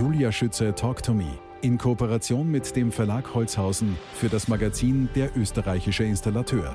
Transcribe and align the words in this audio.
Julia 0.00 0.32
Schütze 0.32 0.74
Talk 0.74 1.02
to 1.02 1.12
Me 1.12 1.38
in 1.60 1.76
Kooperation 1.76 2.50
mit 2.50 2.74
dem 2.74 2.90
Verlag 2.90 3.34
Holzhausen 3.34 3.98
für 4.14 4.30
das 4.30 4.48
Magazin 4.48 5.10
Der 5.14 5.36
österreichische 5.36 6.04
Installateur. 6.04 6.74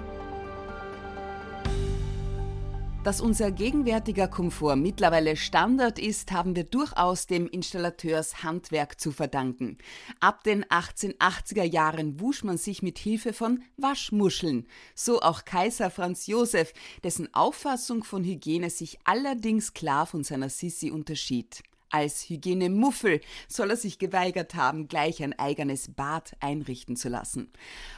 Dass 3.03 3.22
unser 3.22 3.49
gegenwärtiger 3.49 4.28
Komfort 4.28 4.76
mittlerweile 4.76 5.38
Standard 5.38 5.97
ist, 5.97 6.33
haben 6.33 6.56
wir 6.56 6.65
durchaus 6.65 7.26
dem 7.26 7.47
Installateurshandwerk 7.47 8.99
zu 9.01 9.12
verdanken. 9.12 9.79
Ab 10.19 10.44
den 10.44 10.63
1880er 10.63 11.63
Jahren 11.63 12.19
wusch 12.19 12.44
man 12.44 12.60
sich 12.60 12.83
mit 12.83 12.99
Hilfe 12.99 13.33
von 13.33 13.63
Waschmuscheln. 13.78 14.67
So 14.94 15.23
auch 15.23 15.46
Kaiser 15.46 15.89
Franz 15.89 16.27
Josef, 16.27 16.73
dessen 17.03 17.34
Auffassung 17.34 18.03
von 18.03 18.23
Hygiene 18.23 18.70
sich 18.70 18.99
allerdings 19.03 19.73
klar 19.73 20.05
von 20.05 20.23
seiner 20.23 20.49
Sissi 20.49 20.91
unterschied. 20.91 21.64
Als 21.95 22.30
Hygienemuffel 22.30 23.22
soll 23.48 23.70
er 23.70 23.77
sich 23.77 23.99
geweigert 23.99 24.53
haben, 24.53 24.90
gleich 24.90 25.23
ein 25.23 25.31
eigenes 25.40 25.95
Bad 25.95 26.36
einrichten 26.41 26.98
zu 26.98 27.08
lassen. 27.08 27.53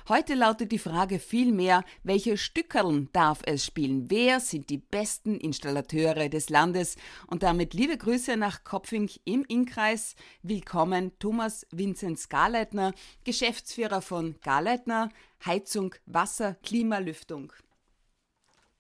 Heute 0.08 0.36
lautet 0.36 0.72
die 0.72 0.78
Frage 0.78 1.18
vielmehr, 1.18 1.84
welche 2.04 2.38
Stückerln 2.38 3.10
darf 3.12 3.42
es 3.48 3.66
spielen? 3.66 4.12
Wer 4.12 4.40
sind 4.40 4.70
die 4.70 4.78
besten 4.78 5.40
Installateure 5.40 6.30
des 6.30 6.52
Landes? 6.52 6.96
Und 7.26 7.42
damit 7.42 7.74
liebe 7.74 7.98
Grüße 7.98 8.38
nach 8.38 8.64
Kopfing 8.64 9.10
im 9.26 9.44
Innkreis. 9.46 10.16
Willkommen 10.44 11.18
Thomas 11.18 11.66
Vinzenz 11.72 12.30
Garleitner, 12.30 12.94
Geschäftsführer 13.24 14.04
von 14.04 14.36
Garleitner, 14.44 15.10
Heizung, 15.44 15.96
Wasser, 16.06 16.56
Klimalüftung. 16.62 17.52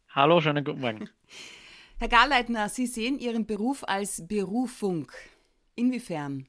Hallo, 0.10 0.42
schönen 0.42 0.64
guten 0.64 0.82
Morgen. 0.82 1.10
Herr 2.00 2.10
Garleitner, 2.10 2.70
Sie 2.70 2.86
sehen 2.86 3.18
Ihren 3.18 3.48
Beruf 3.48 3.84
als 3.84 4.28
Berufung. 4.28 5.12
Inwiefern? 5.74 6.46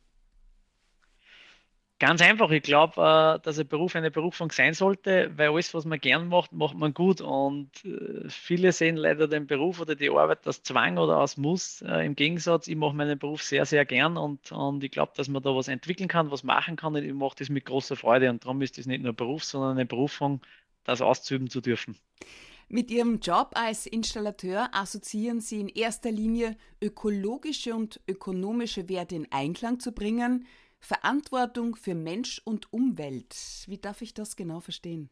Ganz 1.98 2.20
einfach. 2.20 2.50
Ich 2.50 2.62
glaube, 2.62 3.40
äh, 3.40 3.42
dass 3.42 3.58
ein 3.58 3.66
Beruf 3.66 3.96
eine 3.96 4.10
Berufung 4.10 4.52
sein 4.52 4.74
sollte, 4.74 5.32
weil 5.36 5.48
alles, 5.48 5.72
was 5.72 5.86
man 5.86 5.98
gern 5.98 6.28
macht, 6.28 6.52
macht 6.52 6.76
man 6.76 6.92
gut. 6.92 7.22
Und 7.22 7.70
äh, 7.86 8.28
viele 8.28 8.72
sehen 8.72 8.96
leider 8.96 9.26
den 9.26 9.46
Beruf 9.46 9.80
oder 9.80 9.94
die 9.94 10.10
Arbeit 10.10 10.46
als 10.46 10.62
Zwang 10.62 10.98
oder 10.98 11.16
als 11.16 11.38
Muss. 11.38 11.80
Äh, 11.80 12.04
Im 12.04 12.14
Gegensatz, 12.14 12.68
ich 12.68 12.76
mache 12.76 12.94
meinen 12.94 13.18
Beruf 13.18 13.42
sehr, 13.42 13.64
sehr 13.64 13.86
gern 13.86 14.18
und, 14.18 14.52
und 14.52 14.84
ich 14.84 14.90
glaube, 14.90 15.12
dass 15.16 15.28
man 15.28 15.42
da 15.42 15.56
was 15.56 15.68
entwickeln 15.68 16.08
kann, 16.08 16.30
was 16.30 16.44
machen 16.44 16.76
kann. 16.76 16.94
Und 16.94 17.04
ich 17.04 17.14
mache 17.14 17.36
das 17.38 17.48
mit 17.48 17.64
großer 17.64 17.96
Freude. 17.96 18.28
Und 18.28 18.44
darum 18.44 18.60
ist 18.60 18.78
es 18.78 18.84
nicht 18.84 19.02
nur 19.02 19.14
Beruf, 19.14 19.44
sondern 19.44 19.72
eine 19.72 19.86
Berufung, 19.86 20.42
das 20.84 21.00
auszuüben 21.00 21.48
zu 21.48 21.62
dürfen. 21.62 21.96
Mit 22.70 22.90
Ihrem 22.90 23.18
Job 23.20 23.52
als 23.54 23.86
Installateur 23.86 24.68
assoziieren 24.72 25.40
Sie 25.40 25.58
in 25.58 25.68
erster 25.68 26.10
Linie 26.10 26.54
ökologische 26.82 27.74
und 27.74 27.98
ökonomische 28.06 28.90
Werte 28.90 29.16
in 29.16 29.26
Einklang 29.32 29.80
zu 29.80 29.92
bringen, 29.92 30.46
Verantwortung 30.78 31.76
für 31.76 31.94
Mensch 31.94 32.42
und 32.44 32.70
Umwelt. 32.70 33.34
Wie 33.66 33.78
darf 33.78 34.02
ich 34.02 34.12
das 34.12 34.36
genau 34.36 34.60
verstehen? 34.60 35.08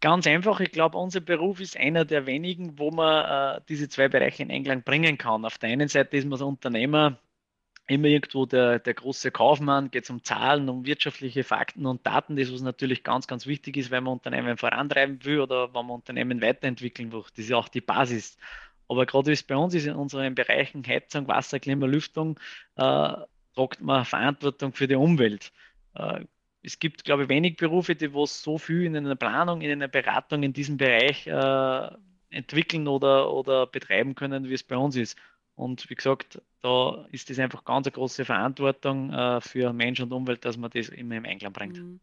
Ganz 0.00 0.28
einfach, 0.28 0.60
ich 0.60 0.70
glaube, 0.70 0.98
unser 0.98 1.20
Beruf 1.20 1.58
ist 1.58 1.76
einer 1.76 2.04
der 2.04 2.26
wenigen, 2.26 2.78
wo 2.78 2.92
man 2.92 3.56
äh, 3.56 3.60
diese 3.68 3.88
zwei 3.88 4.08
Bereiche 4.08 4.44
in 4.44 4.52
Einklang 4.52 4.84
bringen 4.84 5.18
kann. 5.18 5.44
Auf 5.44 5.58
der 5.58 5.70
einen 5.70 5.88
Seite 5.88 6.16
ist 6.16 6.26
man 6.26 6.34
als 6.34 6.42
Unternehmer 6.42 7.18
immer 7.86 8.08
irgendwo 8.08 8.46
der, 8.46 8.78
der 8.78 8.94
große 8.94 9.30
Kaufmann, 9.30 9.90
geht 9.90 10.04
es 10.04 10.10
um 10.10 10.24
Zahlen, 10.24 10.68
um 10.68 10.84
wirtschaftliche 10.86 11.44
Fakten 11.44 11.86
und 11.86 12.04
Daten, 12.06 12.36
das 12.36 12.52
was 12.52 12.62
natürlich 12.62 13.04
ganz, 13.04 13.26
ganz 13.26 13.46
wichtig 13.46 13.76
ist, 13.76 13.90
wenn 13.90 14.04
man 14.04 14.14
Unternehmen 14.14 14.56
vorantreiben 14.56 15.24
will 15.24 15.40
oder 15.40 15.68
wenn 15.74 15.86
man 15.86 15.96
Unternehmen 15.96 16.42
weiterentwickeln 16.42 17.12
will. 17.12 17.22
Das 17.36 17.44
ist 17.44 17.52
auch 17.52 17.68
die 17.68 17.80
Basis. 17.80 18.36
Aber 18.88 19.06
gerade 19.06 19.28
wie 19.28 19.34
es 19.34 19.42
bei 19.42 19.56
uns 19.56 19.74
ist, 19.74 19.86
in 19.86 19.94
unseren 19.94 20.34
Bereichen 20.34 20.84
Heizung, 20.86 21.28
Wasser, 21.28 21.60
Klima, 21.60 21.86
Lüftung, 21.86 22.38
äh, 22.76 23.12
tragt 23.54 23.80
man 23.80 24.04
Verantwortung 24.04 24.72
für 24.72 24.88
die 24.88 24.96
Umwelt. 24.96 25.52
Äh, 25.94 26.24
es 26.62 26.80
gibt, 26.80 27.04
glaube 27.04 27.24
ich, 27.24 27.28
wenig 27.28 27.56
Berufe, 27.56 27.94
die 27.94 28.12
was 28.12 28.42
so 28.42 28.58
viel 28.58 28.84
in 28.84 28.96
einer 28.96 29.14
Planung, 29.14 29.60
in 29.60 29.70
einer 29.70 29.88
Beratung 29.88 30.42
in 30.42 30.52
diesem 30.52 30.76
Bereich 30.76 31.26
äh, 31.26 31.88
entwickeln 32.30 32.88
oder, 32.88 33.32
oder 33.32 33.66
betreiben 33.66 34.16
können, 34.16 34.48
wie 34.48 34.54
es 34.54 34.64
bei 34.64 34.76
uns 34.76 34.96
ist. 34.96 35.16
Und 35.56 35.88
wie 35.88 35.94
gesagt, 35.94 36.40
da 36.60 37.06
ist 37.10 37.30
das 37.30 37.38
einfach 37.38 37.64
ganz 37.64 37.86
eine 37.86 37.92
große 37.92 38.24
Verantwortung 38.24 39.10
äh, 39.12 39.40
für 39.40 39.72
Mensch 39.72 40.00
und 40.00 40.12
Umwelt, 40.12 40.44
dass 40.44 40.56
man 40.56 40.70
das 40.70 40.90
immer 40.90 41.16
im 41.16 41.24
Einklang 41.24 41.52
bringt. 41.52 41.78
Mhm. 41.78 42.00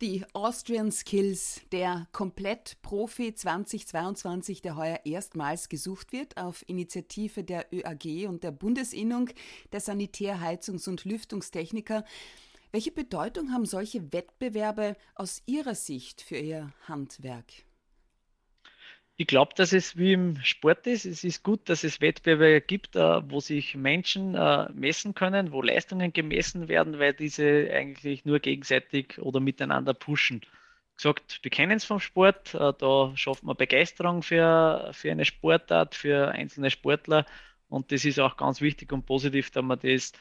Die 0.00 0.24
Austrian 0.32 0.90
Skills, 0.90 1.60
der 1.70 2.08
Komplett-Profi 2.12 3.34
2022, 3.34 4.60
der 4.60 4.76
heuer 4.76 5.00
erstmals 5.04 5.68
gesucht 5.68 6.12
wird 6.12 6.36
auf 6.36 6.64
Initiative 6.68 7.44
der 7.44 7.72
ÖAG 7.72 8.28
und 8.28 8.42
der 8.42 8.50
Bundesinnung 8.50 9.30
der 9.72 9.80
Sanitär-, 9.80 10.40
Heizungs- 10.40 10.88
und 10.88 11.04
Lüftungstechniker. 11.04 12.04
Welche 12.72 12.90
Bedeutung 12.90 13.52
haben 13.52 13.66
solche 13.66 14.12
Wettbewerbe 14.12 14.96
aus 15.14 15.42
Ihrer 15.46 15.74
Sicht 15.74 16.20
für 16.20 16.36
Ihr 16.36 16.72
Handwerk? 16.88 17.52
Ich 19.16 19.26
glaube, 19.26 19.52
dass 19.54 19.72
es 19.72 19.96
wie 19.96 20.14
im 20.14 20.36
Sport 20.42 20.86
ist. 20.86 21.04
Es 21.04 21.22
ist 21.22 21.42
gut, 21.42 21.68
dass 21.68 21.84
es 21.84 22.00
Wettbewerbe 22.00 22.60
gibt, 22.60 22.96
äh, 22.96 23.30
wo 23.30 23.40
sich 23.40 23.74
Menschen 23.76 24.34
äh, 24.34 24.70
messen 24.72 25.14
können, 25.14 25.52
wo 25.52 25.62
Leistungen 25.62 26.12
gemessen 26.12 26.68
werden, 26.68 26.98
weil 26.98 27.12
diese 27.12 27.70
eigentlich 27.72 28.24
nur 28.24 28.40
gegenseitig 28.40 29.18
oder 29.18 29.38
miteinander 29.40 29.94
pushen. 29.94 30.40
Gesagt, 30.96 31.40
wir 31.42 31.50
kennen 31.50 31.76
es 31.76 31.84
vom 31.84 32.00
Sport, 32.00 32.54
äh, 32.54 32.72
da 32.78 33.12
schafft 33.16 33.44
man 33.44 33.56
Begeisterung 33.56 34.22
für, 34.22 34.90
für 34.92 35.10
eine 35.10 35.24
Sportart, 35.24 35.94
für 35.94 36.28
einzelne 36.30 36.70
Sportler 36.70 37.26
und 37.68 37.92
das 37.92 38.04
ist 38.04 38.18
auch 38.18 38.36
ganz 38.36 38.60
wichtig 38.60 38.92
und 38.92 39.06
positiv, 39.06 39.50
dass 39.50 39.64
man 39.64 39.78
das 39.78 40.12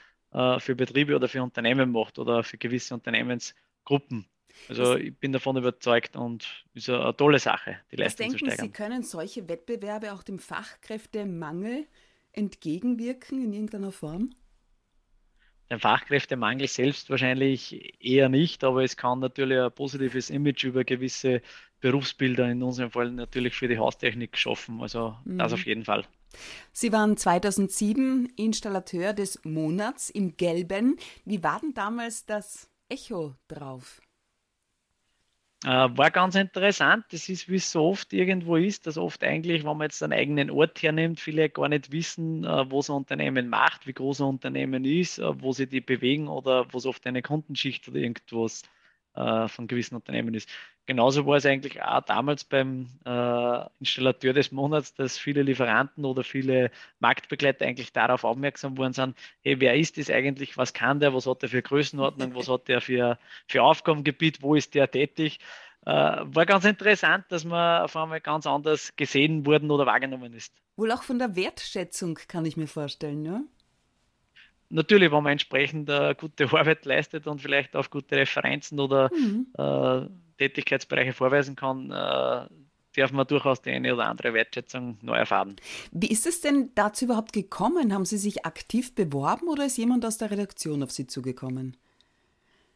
für 0.59 0.75
Betriebe 0.75 1.13
oder 1.13 1.27
für 1.27 1.43
Unternehmen 1.43 1.91
macht 1.91 2.17
oder 2.17 2.41
für 2.43 2.57
gewisse 2.57 2.93
Unternehmensgruppen. 2.93 4.30
Also 4.69 4.95
ich 4.95 5.15
bin 5.17 5.31
davon 5.31 5.57
überzeugt 5.57 6.15
und 6.15 6.65
ist 6.73 6.89
eine 6.89 7.15
tolle 7.15 7.39
Sache, 7.39 7.77
die 7.91 7.97
Leistung 7.97 8.25
denken 8.29 8.39
zu 8.39 8.45
steigern. 8.45 8.65
Sie, 8.67 8.71
können 8.71 9.03
solche 9.03 9.47
Wettbewerbe 9.47 10.13
auch 10.13 10.23
dem 10.23 10.39
Fachkräftemangel 10.39 11.87
entgegenwirken 12.31 13.43
in 13.43 13.53
irgendeiner 13.53 13.91
Form? 13.91 14.33
Den 15.69 15.79
Fachkräftemangel 15.79 16.67
selbst 16.67 17.09
wahrscheinlich 17.09 18.03
eher 18.03 18.27
nicht, 18.27 18.63
aber 18.63 18.83
es 18.83 18.97
kann 18.97 19.19
natürlich 19.19 19.57
ein 19.57 19.71
positives 19.71 20.29
Image 20.29 20.65
über 20.65 20.83
gewisse 20.83 21.41
Berufsbilder, 21.79 22.49
in 22.49 22.61
unserem 22.61 22.91
Fall 22.91 23.11
natürlich 23.11 23.55
für 23.55 23.67
die 23.67 23.77
Haustechnik 23.77 24.37
schaffen. 24.37 24.81
Also 24.81 25.15
mhm. 25.25 25.37
das 25.37 25.53
auf 25.53 25.65
jeden 25.65 25.85
Fall. 25.85 26.05
Sie 26.71 26.91
waren 26.91 27.17
2007 27.17 28.33
Installateur 28.37 29.13
des 29.13 29.43
Monats 29.43 30.09
im 30.09 30.37
Gelben. 30.37 30.97
Wie 31.25 31.43
war 31.43 31.59
denn 31.59 31.73
damals 31.73 32.25
das 32.25 32.69
Echo 32.89 33.35
drauf? 33.47 34.01
Äh, 35.63 35.67
war 35.95 36.09
ganz 36.09 36.35
interessant. 36.35 37.05
Das 37.11 37.29
ist, 37.29 37.47
wie 37.47 37.57
es 37.57 37.71
so 37.71 37.85
oft 37.85 38.13
irgendwo 38.13 38.55
ist, 38.55 38.87
dass 38.87 38.97
oft 38.97 39.23
eigentlich, 39.23 39.63
wenn 39.63 39.77
man 39.77 39.85
jetzt 39.85 40.01
einen 40.01 40.13
eigenen 40.13 40.49
Ort 40.49 40.81
hernimmt, 40.81 41.19
viele 41.19 41.49
gar 41.49 41.69
nicht 41.69 41.91
wissen, 41.91 42.43
äh, 42.43 42.71
was 42.71 42.89
ein 42.89 42.95
Unternehmen 42.95 43.47
macht, 43.47 43.85
wie 43.85 43.93
groß 43.93 44.21
ein 44.21 44.27
Unternehmen 44.27 44.85
ist, 44.85 45.19
äh, 45.19 45.41
wo 45.41 45.51
sie 45.53 45.67
die 45.67 45.81
bewegen 45.81 46.27
oder 46.29 46.65
was 46.73 46.85
oft 46.87 47.05
eine 47.05 47.21
Kundenschicht 47.21 47.87
oder 47.87 47.97
irgendwas 47.99 48.63
von 49.13 49.67
gewissen 49.67 49.95
Unternehmen 49.95 50.33
ist. 50.33 50.49
Genauso 50.87 51.25
war 51.25 51.37
es 51.37 51.45
eigentlich 51.45 51.81
auch 51.81 52.01
damals 52.01 52.43
beim 52.43 52.87
äh, 53.05 53.65
Installateur 53.79 54.33
des 54.33 54.51
Monats, 54.51 54.93
dass 54.93 55.17
viele 55.17 55.43
Lieferanten 55.43 56.05
oder 56.05 56.23
viele 56.23 56.71
Marktbegleiter 56.99 57.65
eigentlich 57.65 57.93
darauf 57.93 58.23
aufmerksam 58.23 58.77
worden 58.77 58.93
sind, 58.93 59.17
hey, 59.41 59.59
wer 59.59 59.75
ist 59.75 59.97
das 59.97 60.09
eigentlich, 60.09 60.57
was 60.57 60.73
kann 60.73 60.99
der, 60.99 61.13
was 61.13 61.27
hat 61.27 61.43
er 61.43 61.49
für 61.49 61.61
Größenordnung, 61.61 62.35
was 62.35 62.49
hat 62.49 62.67
der 62.67 62.81
für, 62.81 63.19
für 63.47 63.63
Aufgabengebiet, 63.63 64.41
wo 64.41 64.55
ist 64.55 64.73
der 64.73 64.89
tätig? 64.89 65.39
Äh, 65.85 65.91
war 65.91 66.45
ganz 66.45 66.65
interessant, 66.65 67.25
dass 67.29 67.45
man 67.45 67.83
auf 67.83 67.95
einmal 67.95 68.21
ganz 68.21 68.45
anders 68.45 68.95
gesehen 68.95 69.45
worden 69.45 69.71
oder 69.71 69.85
wahrgenommen 69.85 70.33
ist. 70.33 70.53
Wohl 70.77 70.91
auch 70.91 71.03
von 71.03 71.19
der 71.19 71.35
Wertschätzung 71.35 72.19
kann 72.27 72.45
ich 72.45 72.57
mir 72.57 72.67
vorstellen, 72.67 73.25
ja? 73.25 73.41
natürlich, 74.71 75.11
wenn 75.11 75.23
man 75.23 75.33
entsprechend 75.33 75.89
äh, 75.89 76.15
gute 76.17 76.45
Arbeit 76.51 76.85
leistet 76.85 77.27
und 77.27 77.41
vielleicht 77.41 77.75
auf 77.75 77.89
gute 77.89 78.15
Referenzen 78.15 78.79
oder 78.79 79.09
mhm. 79.13 79.47
äh, 79.57 80.07
Tätigkeitsbereiche 80.41 81.13
vorweisen 81.13 81.55
kann, 81.55 81.91
äh, 81.91 82.47
darf 82.95 83.11
man 83.11 83.27
durchaus 83.27 83.61
die 83.61 83.69
eine 83.69 83.93
oder 83.93 84.07
andere 84.07 84.33
Wertschätzung 84.33 84.97
neu 85.01 85.15
erfahren. 85.15 85.55
Wie 85.91 86.07
ist 86.07 86.25
es 86.25 86.41
denn 86.41 86.71
dazu 86.75 87.05
überhaupt 87.05 87.31
gekommen? 87.31 87.93
Haben 87.93 88.05
Sie 88.05 88.17
sich 88.17 88.45
aktiv 88.45 88.95
beworben 88.95 89.47
oder 89.47 89.65
ist 89.65 89.77
jemand 89.77 90.05
aus 90.05 90.17
der 90.17 90.31
Redaktion 90.31 90.83
auf 90.83 90.91
Sie 90.91 91.07
zugekommen? 91.07 91.77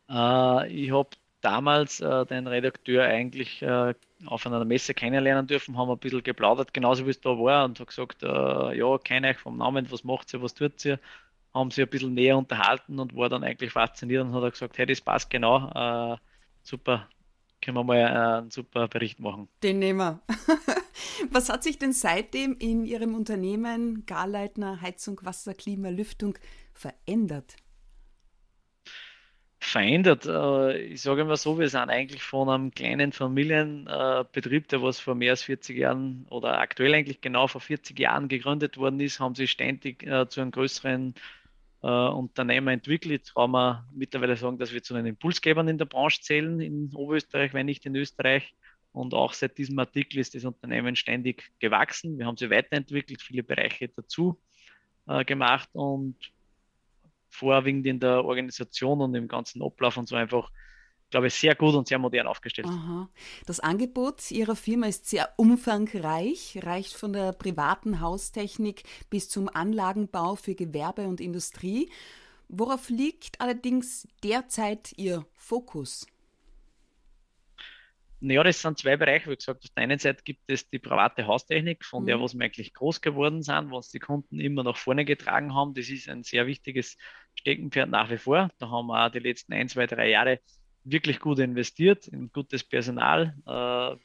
Äh, 0.09 0.71
ich 0.71 0.91
habe 0.91 1.09
damals 1.41 1.99
äh, 2.01 2.25
den 2.25 2.47
Redakteur 2.47 3.03
eigentlich 3.03 3.61
äh, 3.61 3.93
auf 4.25 4.45
einer 4.45 4.63
Messe 4.63 4.93
kennenlernen 4.93 5.47
dürfen, 5.47 5.77
haben 5.77 5.89
ein 5.89 5.97
bisschen 5.97 6.23
geplaudert, 6.23 6.73
genauso 6.73 7.05
wie 7.05 7.11
es 7.11 7.19
da 7.19 7.31
war 7.31 7.65
und 7.65 7.79
habe 7.79 7.87
gesagt, 7.87 8.23
äh, 8.23 8.77
ja, 8.77 8.97
kenne 8.99 9.29
euch 9.29 9.37
vom 9.37 9.57
Namen, 9.57 9.91
was 9.91 10.03
macht 10.03 10.33
ihr, 10.33 10.41
was 10.41 10.53
tut 10.53 10.85
ihr? 10.85 10.99
haben 11.55 11.71
sie 11.71 11.83
ein 11.83 11.87
bisschen 11.87 12.13
näher 12.13 12.37
unterhalten 12.37 12.99
und 12.99 13.15
war 13.15 13.29
dann 13.29 13.43
eigentlich 13.45 13.71
fasziniert 13.71 14.23
und 14.23 14.33
hat 14.33 14.51
gesagt, 14.51 14.77
hey, 14.77 14.85
das 14.85 14.99
passt 14.99 15.29
genau, 15.29 15.69
äh, 16.13 16.17
super, 16.63 17.07
können 17.65 17.77
wir 17.77 17.83
mal 17.83 17.97
äh, 17.97 18.37
einen 18.37 18.51
super 18.51 18.87
Bericht 18.87 19.19
machen. 19.19 19.49
Den 19.63 19.79
nehmen 19.79 19.99
wir. 19.99 20.21
Was 21.31 21.49
hat 21.49 21.63
sich 21.63 21.79
denn 21.79 21.93
seitdem 21.93 22.55
in 22.57 22.85
Ihrem 22.85 23.15
Unternehmen 23.15 24.05
Garleitner 24.05 24.81
Heizung, 24.81 25.19
Wasser, 25.23 25.55
Klima, 25.55 25.89
Lüftung 25.89 26.37
verändert? 26.73 27.55
Verändert. 29.59 30.27
Äh, 30.27 30.77
ich 30.77 31.01
sage 31.01 31.21
immer 31.21 31.37
so, 31.37 31.57
wir 31.57 31.69
sind 31.69 31.89
eigentlich 31.89 32.21
von 32.21 32.49
einem 32.49 32.71
kleinen 32.71 33.11
Familienbetrieb, 33.11 34.67
der 34.67 34.83
was 34.83 34.99
vor 34.99 35.15
mehr 35.15 35.31
als 35.31 35.41
40 35.41 35.75
Jahren 35.75 36.27
oder 36.29 36.59
aktuell 36.59 36.93
eigentlich 36.93 37.19
genau 37.19 37.47
vor 37.47 37.61
40 37.61 37.99
Jahren 37.99 38.27
gegründet 38.27 38.77
worden 38.77 38.99
ist, 38.99 39.19
haben 39.19 39.33
sich 39.33 39.49
ständig 39.49 40.03
äh, 40.03 40.29
zu 40.29 40.41
einem 40.41 40.51
größeren 40.51 41.15
äh, 41.85 42.07
Unternehmen 42.09 42.69
entwickelt. 42.69 43.31
Kann 43.35 43.51
man 43.51 43.85
mittlerweile 43.93 44.35
sagen, 44.35 44.57
dass 44.57 44.73
wir 44.73 44.81
zu 44.81 44.95
den 44.95 45.05
Impulsgebern 45.05 45.67
in 45.67 45.77
der 45.77 45.85
Branche 45.85 46.19
zählen, 46.21 46.59
in 46.59 46.91
Oberösterreich, 46.95 47.53
wenn 47.53 47.67
nicht 47.67 47.85
in 47.85 47.95
Österreich. 47.95 48.55
Und 48.91 49.13
auch 49.13 49.33
seit 49.33 49.57
diesem 49.57 49.77
Artikel 49.77 50.19
ist 50.19 50.33
das 50.33 50.45
Unternehmen 50.45 50.95
ständig 50.95 51.51
gewachsen. 51.59 52.17
Wir 52.17 52.25
haben 52.25 52.37
sie 52.37 52.49
weiterentwickelt, 52.49 53.21
viele 53.21 53.43
Bereiche 53.43 53.89
dazu 53.89 54.41
äh, 55.07 55.23
gemacht 55.25 55.69
und 55.73 56.15
vorwiegend 57.29 57.85
in 57.85 57.99
der 57.99 58.23
Organisation 58.23 59.01
und 59.01 59.13
im 59.13 59.27
ganzen 59.27 59.61
Ablauf 59.61 59.97
und 59.97 60.07
so 60.07 60.15
einfach, 60.15 60.49
glaube 61.15 61.27
ich, 61.27 61.33
sehr 61.33 61.55
gut 61.55 61.75
und 61.75 61.87
sehr 61.87 61.97
modern 61.97 62.27
aufgestellt. 62.27 62.67
Aha. 62.67 63.09
Das 63.45 63.61
Angebot 63.61 64.31
Ihrer 64.31 64.57
Firma 64.57 64.87
ist 64.87 65.07
sehr 65.07 65.29
umfangreich, 65.37 66.59
reicht 66.61 66.93
von 66.93 67.13
der 67.13 67.31
privaten 67.31 68.01
Haustechnik 68.01 68.83
bis 69.09 69.29
zum 69.29 69.47
Anlagenbau 69.47 70.35
für 70.35 70.55
Gewerbe 70.55 71.03
und 71.07 71.21
Industrie. 71.21 71.89
Worauf 72.49 72.89
liegt 72.89 73.39
allerdings 73.39 74.09
derzeit 74.25 74.91
Ihr 74.97 75.25
Fokus? 75.35 76.05
Ja, 78.19 78.43
das 78.43 78.61
sind 78.61 78.77
zwei 78.77 78.97
Bereiche. 78.97 79.31
Wie 79.31 79.37
gesagt, 79.37 79.63
auf 79.63 79.69
der 79.69 79.83
einen 79.83 79.99
Seite 79.99 80.21
gibt 80.21 80.41
es 80.47 80.69
die 80.69 80.79
private 80.79 81.27
Haustechnik, 81.27 81.85
von 81.85 82.03
mhm. 82.03 82.07
der 82.07 82.19
was 82.19 82.33
wir 82.33 82.43
eigentlich 82.43 82.73
groß 82.73 82.99
geworden 82.99 83.41
sind, 83.41 83.71
was 83.71 83.89
die 83.89 83.99
Kunden 83.99 84.41
immer 84.41 84.63
nach 84.63 84.75
vorne 84.75 85.05
getragen 85.05 85.53
haben. 85.53 85.73
Das 85.75 85.87
ist 85.87 86.09
ein 86.09 86.23
sehr 86.23 86.45
wichtiges 86.45 86.97
Steckenpferd 87.35 87.89
nach 87.89 88.09
wie 88.09 88.17
vor. 88.17 88.49
Da 88.57 88.69
haben 88.69 88.87
wir 88.87 89.05
auch 89.05 89.11
die 89.11 89.19
letzten 89.19 89.53
ein, 89.53 89.69
zwei, 89.69 89.87
drei 89.87 90.09
Jahre 90.09 90.41
wirklich 90.85 91.19
gut 91.19 91.39
investiert 91.39 92.07
in 92.07 92.31
gutes 92.31 92.63
Personal. 92.63 93.35
Äh, 93.45 93.51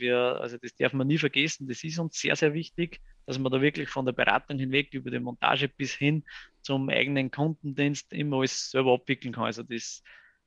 wir, 0.01 0.39
also 0.41 0.57
das 0.57 0.75
darf 0.75 0.95
man 0.95 1.07
nie 1.07 1.19
vergessen. 1.19 1.69
Das 1.69 1.85
ist 1.85 1.99
uns 1.99 2.19
sehr, 2.19 2.35
sehr 2.35 2.55
wichtig, 2.55 3.01
dass 3.27 3.39
man 3.39 3.53
da 3.53 3.61
wirklich 3.61 3.91
von 3.91 4.07
der 4.07 4.13
Beratung 4.13 4.59
hinweg 4.59 4.93
über 4.93 5.11
die 5.11 5.21
Montage 5.21 5.69
bis 5.69 5.95
hin 5.95 6.25
zum 6.63 6.89
eigenen 6.89 7.31
Kundendienst 7.31 8.13
immer 8.13 8.39
alles 8.39 8.71
selber 8.71 8.95
abwickeln 8.95 9.35
kann. 9.35 9.45
Also 9.45 9.63
das, 9.63 10.03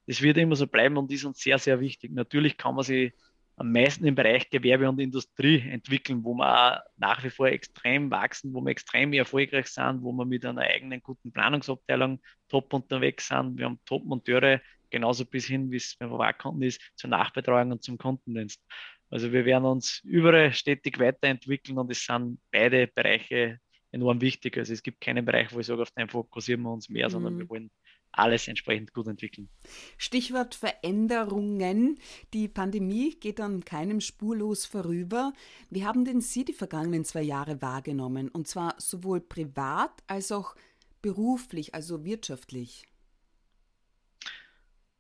das 0.08 0.22
wird 0.22 0.38
immer 0.38 0.56
so 0.56 0.66
bleiben 0.66 0.98
und 0.98 1.12
ist 1.12 1.24
uns 1.24 1.40
sehr, 1.40 1.60
sehr 1.60 1.80
wichtig. 1.80 2.12
Natürlich 2.12 2.58
kann 2.58 2.76
man 2.76 2.84
sich 2.84 3.14
am 3.56 3.72
meisten 3.72 4.06
im 4.06 4.16
Bereich 4.16 4.50
Gewerbe 4.50 4.90
und 4.90 5.00
Industrie 5.00 5.60
entwickeln, 5.70 6.24
wo 6.24 6.34
wir 6.34 6.84
nach 6.98 7.24
wie 7.24 7.30
vor 7.30 7.48
extrem 7.48 8.10
wachsen, 8.10 8.54
wo 8.54 8.62
wir 8.62 8.72
extrem 8.72 9.14
erfolgreich 9.14 9.68
sind, 9.68 10.02
wo 10.02 10.12
wir 10.12 10.26
mit 10.26 10.46
einer 10.46 10.62
eigenen 10.62 11.02
guten 11.02 11.32
Planungsabteilung 11.32 12.20
top 12.50 12.74
unterwegs 12.74 13.28
sind. 13.28 13.58
Wir 13.58 13.66
haben 13.66 13.80
Top-Monteure, 13.86 14.62
genauso 14.90 15.26
bis 15.26 15.46
hin, 15.46 15.72
wie 15.72 15.78
es 15.78 15.96
beim 15.98 16.10
Privatkunden 16.10 16.64
ist, 16.64 16.82
zur 16.96 17.10
Nachbetreuung 17.12 17.72
und 17.72 17.84
zum 17.84 17.98
Kundendienst. 17.98 18.62
Also 19.10 19.32
wir 19.32 19.46
werden 19.46 19.66
uns 19.66 20.02
überall 20.04 20.52
stetig 20.54 21.00
weiterentwickeln 21.00 21.78
und 21.78 21.92
es 21.92 22.04
sind 22.04 22.40
beide 22.52 22.88
Bereiche 22.88 23.60
enorm 23.92 24.20
wichtig. 24.22 24.58
Also 24.58 24.74
es 24.74 24.82
gibt 24.82 25.00
keinen 25.02 25.24
Bereich, 25.24 25.54
wo 25.54 25.60
ich 25.60 25.68
sage, 25.68 25.84
auf 25.84 25.92
den 25.92 26.10
fokussieren 26.10 26.64
wir 26.64 26.72
uns 26.72 26.90
mehr, 26.90 27.08
mhm. 27.08 27.12
sondern 27.12 27.38
wir 27.38 27.48
wollen 27.50 27.70
alles 28.14 28.48
entsprechend 28.48 28.94
gut 28.94 29.08
entwickeln. 29.08 29.50
Stichwort 29.98 30.56
Veränderungen. 30.56 32.00
Die 32.34 32.48
Pandemie 32.48 33.16
geht 33.20 33.40
an 33.42 33.66
keinem 33.66 34.02
spurlos 34.02 34.66
vorüber. 34.66 35.34
Wie 35.70 35.86
haben 35.86 36.06
denn 36.06 36.22
Sie 36.22 36.46
die 36.46 36.54
vergangenen 36.54 37.06
zwei 37.06 37.22
Jahre 37.22 37.62
wahrgenommen? 37.62 38.30
Und 38.30 38.48
zwar 38.48 38.76
sowohl 38.78 39.22
privat 39.22 40.04
als 40.08 40.32
auch 40.32 40.56
beruflich, 41.02 41.76
also 41.76 42.06
wirtschaftlich? 42.06 42.86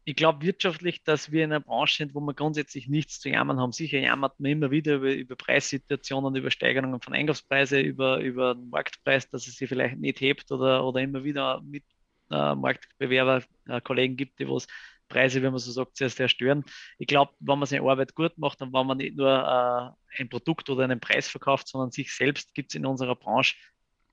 Ich 0.05 0.17
glaube 0.17 0.45
wirtschaftlich, 0.45 1.03
dass 1.03 1.31
wir 1.31 1.45
in 1.45 1.53
einer 1.53 1.61
Branche 1.61 1.95
sind, 1.97 2.13
wo 2.13 2.19
wir 2.19 2.33
grundsätzlich 2.33 2.89
nichts 2.89 3.21
zu 3.21 3.29
jammern 3.29 3.59
haben. 3.59 3.71
Sicher 3.71 3.99
jammert 3.99 4.37
man 4.37 4.51
immer 4.51 4.69
wieder 4.69 4.95
über, 4.95 5.13
über 5.13 5.35
Preissituationen, 5.37 6.35
über 6.35 6.51
Steigerungen 6.51 6.99
von 6.99 7.13
Einkaufspreisen, 7.13 7.79
über, 7.79 8.19
über 8.19 8.53
den 8.53 8.69
Marktpreis, 8.69 9.29
dass 9.29 9.47
es 9.47 9.55
sich 9.55 9.69
vielleicht 9.69 9.97
nicht 9.97 10.19
hebt 10.19 10.51
oder, 10.51 10.85
oder 10.85 10.99
immer 10.99 11.23
wieder 11.23 11.61
mit 11.61 11.85
äh, 12.33 12.55
Marktbewerber, 12.55 13.43
äh, 13.67 13.81
Kollegen 13.81 14.17
gibt, 14.17 14.39
die 14.39 14.49
was 14.49 14.67
Preise, 15.07 15.41
wenn 15.43 15.51
man 15.51 15.59
so 15.59 15.71
sagt, 15.71 15.97
sehr, 15.97 16.09
sehr 16.09 16.27
stören. 16.27 16.63
Ich 16.97 17.07
glaube, 17.07 17.33
wenn 17.39 17.59
man 17.59 17.67
seine 17.67 17.83
Arbeit 17.83 18.15
gut 18.15 18.37
macht 18.37 18.61
und 18.61 18.73
wenn 18.73 18.87
man 18.87 18.97
nicht 18.97 19.15
nur 19.15 19.29
äh, 19.29 20.21
ein 20.21 20.29
Produkt 20.29 20.69
oder 20.69 20.83
einen 20.83 20.99
Preis 20.99 21.27
verkauft, 21.27 21.67
sondern 21.67 21.91
sich 21.91 22.13
selbst, 22.13 22.53
gibt 22.53 22.71
es 22.71 22.75
in 22.75 22.85
unserer 22.85 23.15
Branche 23.15 23.55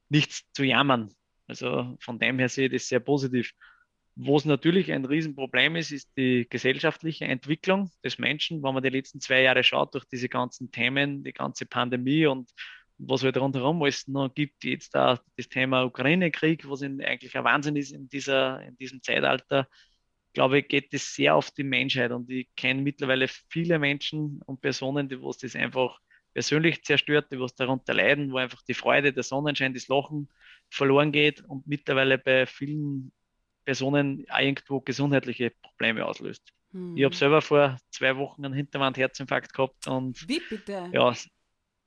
nichts 0.08 0.42
zu 0.52 0.64
jammern. 0.64 1.14
Also 1.46 1.96
von 2.00 2.18
dem 2.18 2.38
her 2.38 2.48
sehe 2.48 2.66
ich 2.66 2.72
das 2.72 2.88
sehr 2.88 3.00
positiv. 3.00 3.52
Wo 4.16 4.36
es 4.36 4.44
natürlich 4.44 4.92
ein 4.92 5.04
Riesenproblem 5.04 5.76
ist, 5.76 5.92
ist 5.92 6.10
die 6.16 6.46
gesellschaftliche 6.50 7.24
Entwicklung 7.24 7.90
des 8.04 8.18
Menschen. 8.18 8.62
Wenn 8.62 8.74
man 8.74 8.82
die 8.82 8.90
letzten 8.90 9.20
zwei 9.20 9.42
Jahre 9.42 9.64
schaut, 9.64 9.94
durch 9.94 10.04
diese 10.04 10.28
ganzen 10.28 10.70
Themen, 10.70 11.24
die 11.24 11.32
ganze 11.32 11.64
Pandemie 11.64 12.26
und 12.26 12.50
was 13.06 13.22
halt 13.22 13.36
rundherum 13.36 13.82
alles 13.82 14.06
noch 14.08 14.32
gibt, 14.34 14.64
jetzt 14.64 14.94
da 14.94 15.20
das 15.36 15.48
Thema 15.48 15.84
Ukraine-Krieg, 15.84 16.68
was 16.68 16.82
eigentlich 16.82 17.36
ein 17.36 17.44
Wahnsinn 17.44 17.76
ist 17.76 17.92
in, 17.92 18.08
dieser, 18.08 18.62
in 18.62 18.76
diesem 18.76 19.02
Zeitalter, 19.02 19.68
glaube 20.32 20.58
ich, 20.58 20.68
geht 20.68 20.92
das 20.92 21.14
sehr 21.14 21.34
auf 21.34 21.50
die 21.50 21.64
Menschheit. 21.64 22.12
Und 22.12 22.30
ich 22.30 22.48
kenne 22.56 22.82
mittlerweile 22.82 23.26
viele 23.28 23.78
Menschen 23.78 24.40
und 24.46 24.60
Personen, 24.60 25.08
die 25.08 25.20
was 25.22 25.38
das 25.38 25.56
einfach 25.56 25.98
persönlich 26.32 26.84
zerstört, 26.84 27.32
die 27.32 27.40
was 27.40 27.54
darunter 27.54 27.94
leiden, 27.94 28.32
wo 28.32 28.36
einfach 28.36 28.62
die 28.62 28.74
Freude, 28.74 29.12
der 29.12 29.22
Sonnenschein, 29.22 29.74
das 29.74 29.88
Lachen 29.88 30.28
verloren 30.68 31.10
geht 31.10 31.42
und 31.42 31.66
mittlerweile 31.66 32.18
bei 32.18 32.46
vielen 32.46 33.12
Personen 33.64 34.24
auch 34.30 34.38
irgendwo 34.38 34.80
gesundheitliche 34.80 35.50
Probleme 35.62 36.04
auslöst. 36.06 36.52
Hm. 36.72 36.96
Ich 36.96 37.04
habe 37.04 37.14
selber 37.14 37.42
vor 37.42 37.78
zwei 37.90 38.16
Wochen 38.16 38.44
einen 38.44 38.54
Hinterwand-Herzinfarkt 38.54 39.52
gehabt 39.52 39.88
und 39.88 40.28
Wie 40.28 40.40
bitte? 40.40 40.88
Ja, 40.92 41.12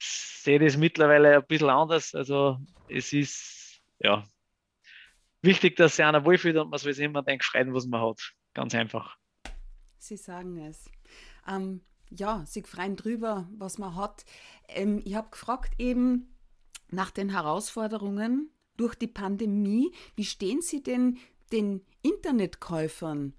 sehe 0.04 0.60
das 0.60 0.78
mittlerweile 0.78 1.36
ein 1.36 1.46
bisschen 1.48 1.70
anders. 1.70 2.14
Also 2.14 2.58
es 2.90 3.14
ist 3.14 3.82
ja 4.00 4.24
wichtig, 5.42 5.76
dass 5.76 5.96
sich 5.96 6.06
einer 6.06 6.26
wohlfühlt 6.26 6.58
und 6.58 6.70
man 6.70 6.80
soll 6.80 6.94
sich 6.94 7.06
immer 7.06 7.24
freuen, 7.24 7.74
was 7.74 7.86
man 7.86 8.02
hat. 8.02 8.34
Ganz 8.54 8.76
einfach. 8.76 9.18
Sie 9.98 10.18
sagen 10.18 10.58
es. 10.58 10.90
Ähm, 11.48 11.82
ja, 12.10 12.46
sich 12.46 12.68
freuen 12.68 12.96
drüber, 12.96 13.50
was 13.58 13.78
man 13.78 13.96
hat. 13.96 14.26
Ähm, 14.68 15.02
ich 15.06 15.16
habe 15.16 15.30
gefragt 15.32 15.74
eben 15.78 16.36
nach 16.90 17.12
den 17.12 17.30
Herausforderungen 17.30 18.52
durch 18.78 18.96
die 18.96 19.08
Pandemie. 19.08 19.92
Wie 20.16 20.26
stehen 20.26 20.62
Sie 20.62 20.84
denn 20.84 21.18
den 21.52 21.86
Internetkäufern 22.02 23.34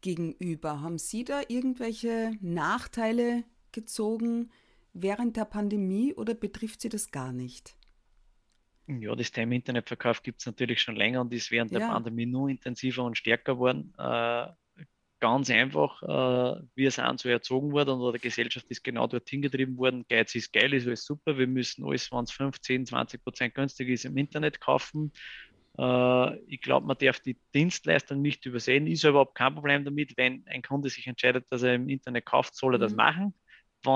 gegenüber? 0.00 0.80
Haben 0.80 0.98
Sie 0.98 1.24
da 1.24 1.40
irgendwelche 1.48 2.32
Nachteile 2.40 3.44
gezogen? 3.72 4.50
Während 5.02 5.36
der 5.36 5.44
Pandemie 5.44 6.14
oder 6.14 6.34
betrifft 6.34 6.80
sie 6.80 6.88
das 6.88 7.10
gar 7.10 7.32
nicht? 7.32 7.74
Ja, 8.86 9.14
das 9.14 9.30
Thema 9.30 9.54
Internetverkauf 9.54 10.22
gibt 10.22 10.40
es 10.40 10.46
natürlich 10.46 10.80
schon 10.80 10.96
länger 10.96 11.20
und 11.20 11.32
ist 11.32 11.50
während 11.50 11.72
ja. 11.72 11.78
der 11.78 11.86
Pandemie 11.88 12.24
nur 12.24 12.48
intensiver 12.48 13.04
und 13.04 13.18
stärker 13.18 13.54
geworden. 13.54 13.92
Äh, 13.98 14.46
ganz 15.20 15.50
einfach, 15.50 16.02
äh, 16.02 16.62
wir 16.74 16.90
sind 16.90 17.20
so 17.20 17.28
erzogen 17.28 17.72
worden 17.72 17.90
und 17.90 18.00
unsere 18.00 18.18
Gesellschaft 18.18 18.66
ist 18.70 18.82
genau 18.82 19.06
dorthin 19.06 19.42
getrieben 19.42 19.76
worden. 19.76 20.06
Geiz 20.08 20.34
ist 20.34 20.52
geil, 20.54 20.72
ist 20.72 20.86
alles 20.86 21.04
super. 21.04 21.36
Wir 21.36 21.46
müssen 21.46 21.84
alles, 21.84 22.10
wenn 22.10 22.24
es 22.24 22.32
15, 22.32 22.86
20 22.86 23.22
Prozent 23.22 23.54
günstiger 23.54 23.92
ist, 23.92 24.06
im 24.06 24.16
Internet 24.16 24.58
kaufen. 24.58 25.12
Äh, 25.76 26.38
ich 26.46 26.62
glaube, 26.62 26.86
man 26.86 26.96
darf 26.96 27.20
die 27.20 27.36
Dienstleistung 27.54 28.22
nicht 28.22 28.46
übersehen. 28.46 28.86
Ist 28.86 29.04
überhaupt 29.04 29.34
kein 29.34 29.54
Problem 29.54 29.84
damit. 29.84 30.16
Wenn 30.16 30.44
ein 30.46 30.62
Kunde 30.62 30.88
sich 30.88 31.06
entscheidet, 31.06 31.44
dass 31.50 31.62
er 31.62 31.74
im 31.74 31.90
Internet 31.90 32.24
kauft, 32.24 32.54
soll 32.54 32.76
er 32.76 32.78
mhm. 32.78 32.82
das 32.82 32.94
machen 32.94 33.34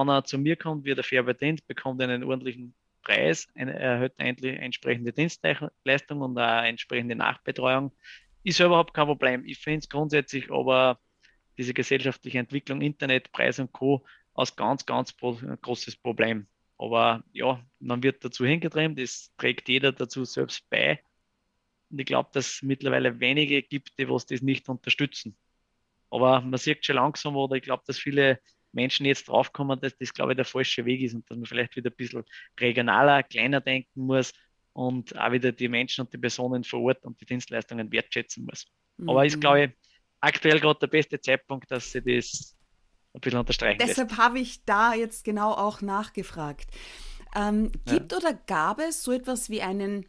wenn 0.00 0.08
er 0.08 0.24
zu 0.24 0.38
mir 0.38 0.56
kommt, 0.56 0.84
wird 0.84 0.98
er 0.98 1.04
fair 1.04 1.22
bedient, 1.22 1.66
bekommt 1.66 2.00
einen 2.02 2.24
ordentlichen 2.24 2.74
Preis, 3.02 3.48
eine, 3.54 3.78
erhöht 3.78 4.14
endlich 4.18 4.58
entsprechende 4.58 5.12
Dienstleistung 5.12 6.20
und 6.20 6.38
eine 6.38 6.68
entsprechende 6.68 7.14
Nachbetreuung. 7.16 7.92
Ist 8.44 8.58
ja 8.58 8.66
überhaupt 8.66 8.94
kein 8.94 9.06
Problem. 9.06 9.44
Ich 9.44 9.58
finde 9.58 9.80
es 9.80 9.88
grundsätzlich 9.88 10.50
aber 10.50 11.00
diese 11.58 11.74
gesellschaftliche 11.74 12.38
Entwicklung, 12.38 12.80
Internet, 12.80 13.32
Preis 13.32 13.58
und 13.58 13.72
Co. 13.72 14.04
als 14.34 14.56
ganz, 14.56 14.86
ganz 14.86 15.14
großes 15.16 15.96
Problem. 15.96 16.46
Aber 16.78 17.22
ja, 17.32 17.64
man 17.78 18.02
wird 18.02 18.24
dazu 18.24 18.44
hingetrieben, 18.44 18.96
das 18.96 19.32
trägt 19.36 19.68
jeder 19.68 19.92
dazu 19.92 20.24
selbst 20.24 20.68
bei. 20.70 21.00
Und 21.90 22.00
ich 22.00 22.06
glaube, 22.06 22.30
dass 22.32 22.54
es 22.54 22.62
mittlerweile 22.62 23.20
wenige 23.20 23.62
gibt, 23.62 23.98
die 23.98 24.08
was 24.08 24.26
das 24.26 24.42
nicht 24.42 24.68
unterstützen. 24.68 25.36
Aber 26.10 26.40
man 26.40 26.58
sieht 26.58 26.84
schon 26.84 26.96
langsam, 26.96 27.36
oder 27.36 27.56
ich 27.56 27.62
glaube, 27.62 27.84
dass 27.86 27.98
viele 27.98 28.40
Menschen 28.72 29.06
jetzt 29.06 29.28
draufkommen, 29.28 29.80
dass 29.80 29.96
das, 29.96 30.12
glaube 30.12 30.32
ich, 30.32 30.36
der 30.36 30.44
falsche 30.44 30.84
Weg 30.84 31.02
ist 31.02 31.14
und 31.14 31.30
dass 31.30 31.36
man 31.36 31.46
vielleicht 31.46 31.76
wieder 31.76 31.90
ein 31.90 31.96
bisschen 31.96 32.24
regionaler, 32.58 33.22
kleiner 33.22 33.60
denken 33.60 34.06
muss 34.06 34.32
und 34.72 35.16
auch 35.18 35.32
wieder 35.32 35.52
die 35.52 35.68
Menschen 35.68 36.04
und 36.04 36.12
die 36.12 36.18
Personen 36.18 36.64
vor 36.64 36.80
Ort 36.80 37.04
und 37.04 37.20
die 37.20 37.26
Dienstleistungen 37.26 37.92
wertschätzen 37.92 38.44
muss. 38.44 38.66
Mhm. 38.96 39.10
Aber 39.10 39.26
ist, 39.26 39.40
glaube 39.40 39.64
ich, 39.64 39.70
aktuell 40.20 40.58
gerade 40.60 40.80
der 40.80 40.86
beste 40.86 41.20
Zeitpunkt, 41.20 41.70
dass 41.70 41.92
sie 41.92 42.02
das 42.02 42.56
ein 43.14 43.20
bisschen 43.20 43.40
unterstreichen 43.40 43.78
Deshalb 43.78 44.16
habe 44.16 44.38
ich 44.38 44.64
da 44.64 44.94
jetzt 44.94 45.24
genau 45.24 45.52
auch 45.52 45.82
nachgefragt. 45.82 46.70
Ähm, 47.34 47.72
gibt 47.86 48.12
ja. 48.12 48.18
oder 48.18 48.34
gab 48.34 48.78
es 48.78 49.02
so 49.02 49.10
etwas 49.12 49.48
wie 49.50 49.60
einen 49.62 50.06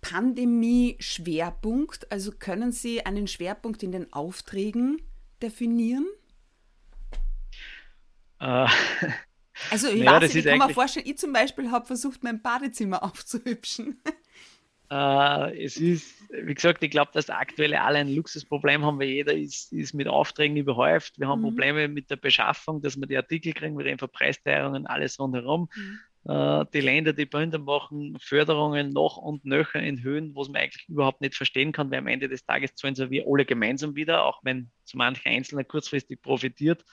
Pandemie-Schwerpunkt? 0.00 2.10
Also 2.12 2.32
können 2.32 2.72
Sie 2.72 3.06
einen 3.06 3.26
Schwerpunkt 3.26 3.82
in 3.82 3.92
den 3.92 4.10
Aufträgen 4.12 5.00
definieren? 5.42 6.06
Äh, 8.44 8.66
also 9.70 9.88
ich 9.88 9.94
naja, 10.04 10.20
weiß 10.20 10.34
nicht, 10.34 10.44
ich 10.44 10.44
kann 10.44 10.68
mir 10.68 10.74
vorstellen, 10.74 11.06
ich 11.08 11.18
zum 11.18 11.32
Beispiel 11.32 11.70
habe 11.70 11.86
versucht, 11.86 12.22
mein 12.22 12.42
Badezimmer 12.42 13.02
aufzuhübschen. 13.02 14.00
Äh, 14.90 15.64
es 15.64 15.78
ist, 15.78 16.22
wie 16.30 16.54
gesagt, 16.54 16.82
ich 16.82 16.90
glaube, 16.90 17.10
dass 17.14 17.30
aktuell 17.30 17.74
alle 17.74 17.98
ein 17.98 18.14
Luxusproblem 18.14 18.84
haben, 18.84 18.98
weil 18.98 19.08
jeder 19.08 19.32
ist, 19.32 19.72
ist 19.72 19.94
mit 19.94 20.08
Aufträgen 20.08 20.56
überhäuft. 20.56 21.18
Wir 21.18 21.28
haben 21.28 21.40
mhm. 21.40 21.46
Probleme 21.46 21.88
mit 21.88 22.10
der 22.10 22.16
Beschaffung, 22.16 22.82
dass 22.82 22.96
wir 22.98 23.06
die 23.06 23.16
Artikel 23.16 23.54
kriegen, 23.54 23.78
wir 23.78 23.84
reden 23.86 23.98
von 23.98 24.10
Preisteuerungen, 24.10 24.86
alles 24.86 25.18
rundherum. 25.18 25.70
Mhm. 25.74 25.98
Äh, 26.26 26.66
die 26.74 26.80
Länder, 26.80 27.14
die 27.14 27.26
Bünde 27.26 27.58
machen 27.58 28.18
Förderungen 28.20 28.90
noch 28.90 29.16
und 29.16 29.46
nöcher 29.46 29.80
in 29.80 30.02
Höhen, 30.02 30.34
was 30.34 30.48
man 30.48 30.62
eigentlich 30.62 30.86
überhaupt 30.88 31.22
nicht 31.22 31.34
verstehen 31.34 31.72
kann, 31.72 31.90
weil 31.90 31.98
am 31.98 32.06
Ende 32.06 32.28
des 32.28 32.44
Tages 32.44 32.74
zahlen 32.74 32.94
so 32.94 33.10
wir 33.10 33.24
alle 33.26 33.46
gemeinsam 33.46 33.96
wieder, 33.96 34.24
auch 34.24 34.40
wenn 34.42 34.70
so 34.84 34.98
mancher 34.98 35.30
Einzelner 35.30 35.64
kurzfristig 35.64 36.20
profitiert. 36.20 36.84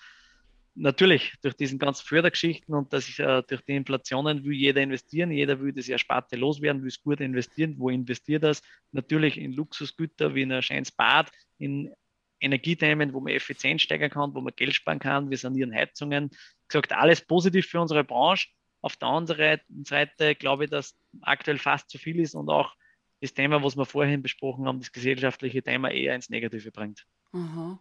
Natürlich, 0.73 1.33
durch 1.41 1.55
diesen 1.55 1.79
ganzen 1.79 2.05
Fördergeschichten 2.05 2.73
und 2.73 2.93
dass 2.93 3.07
ich, 3.07 3.19
äh, 3.19 3.43
durch 3.47 3.61
die 3.61 3.75
Inflationen 3.75 4.43
will 4.45 4.53
jeder 4.53 4.81
investieren, 4.81 5.31
jeder 5.31 5.59
will 5.59 5.73
das 5.73 5.89
Ersparte 5.89 6.37
loswerden, 6.37 6.81
will 6.81 6.89
es 6.89 7.01
gut 7.01 7.19
investieren. 7.19 7.75
Wo 7.77 7.89
investiert 7.89 8.43
das? 8.43 8.61
Natürlich 8.91 9.37
in 9.37 9.51
Luxusgüter 9.51 10.33
wie 10.33 10.43
in 10.43 10.51
ein 10.51 10.61
schönes 10.61 10.91
Bad, 10.91 11.29
in 11.57 11.93
Energiethemen, 12.39 13.13
wo 13.13 13.19
man 13.19 13.33
effizient 13.33 13.81
steigern 13.81 14.09
kann, 14.09 14.33
wo 14.33 14.41
man 14.41 14.53
Geld 14.55 14.73
sparen 14.73 14.99
kann. 14.99 15.29
Wir 15.29 15.37
sanieren 15.37 15.73
Heizungen. 15.73 16.31
Gesagt, 16.67 16.93
alles 16.93 17.21
positiv 17.21 17.67
für 17.67 17.81
unsere 17.81 18.03
Branche. 18.03 18.47
Auf 18.81 18.95
der 18.95 19.09
anderen 19.09 19.59
Seite 19.85 20.35
glaube 20.35 20.63
ich, 20.65 20.69
dass 20.71 20.97
aktuell 21.21 21.59
fast 21.59 21.89
zu 21.89 21.99
viel 21.99 22.19
ist 22.19 22.33
und 22.33 22.49
auch 22.49 22.73
das 23.21 23.33
Thema, 23.33 23.63
was 23.63 23.77
wir 23.77 23.85
vorhin 23.85 24.23
besprochen 24.23 24.65
haben, 24.65 24.79
das 24.79 24.91
gesellschaftliche 24.91 25.61
Thema 25.61 25.91
eher 25.91 26.15
ins 26.15 26.29
Negative 26.29 26.71
bringt. 26.71 27.05
Aha. 27.33 27.79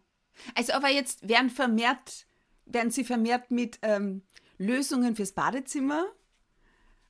Also 0.55 0.75
aber 0.75 0.89
jetzt 0.89 1.27
werden 1.27 1.49
vermehrt, 1.49 2.27
werden 2.73 2.91
Sie 2.91 3.05
vermehrt 3.05 3.51
mit 3.51 3.79
ähm, 3.83 4.23
Lösungen 4.59 5.17
fürs 5.17 5.33
Badezimmer 5.33 6.07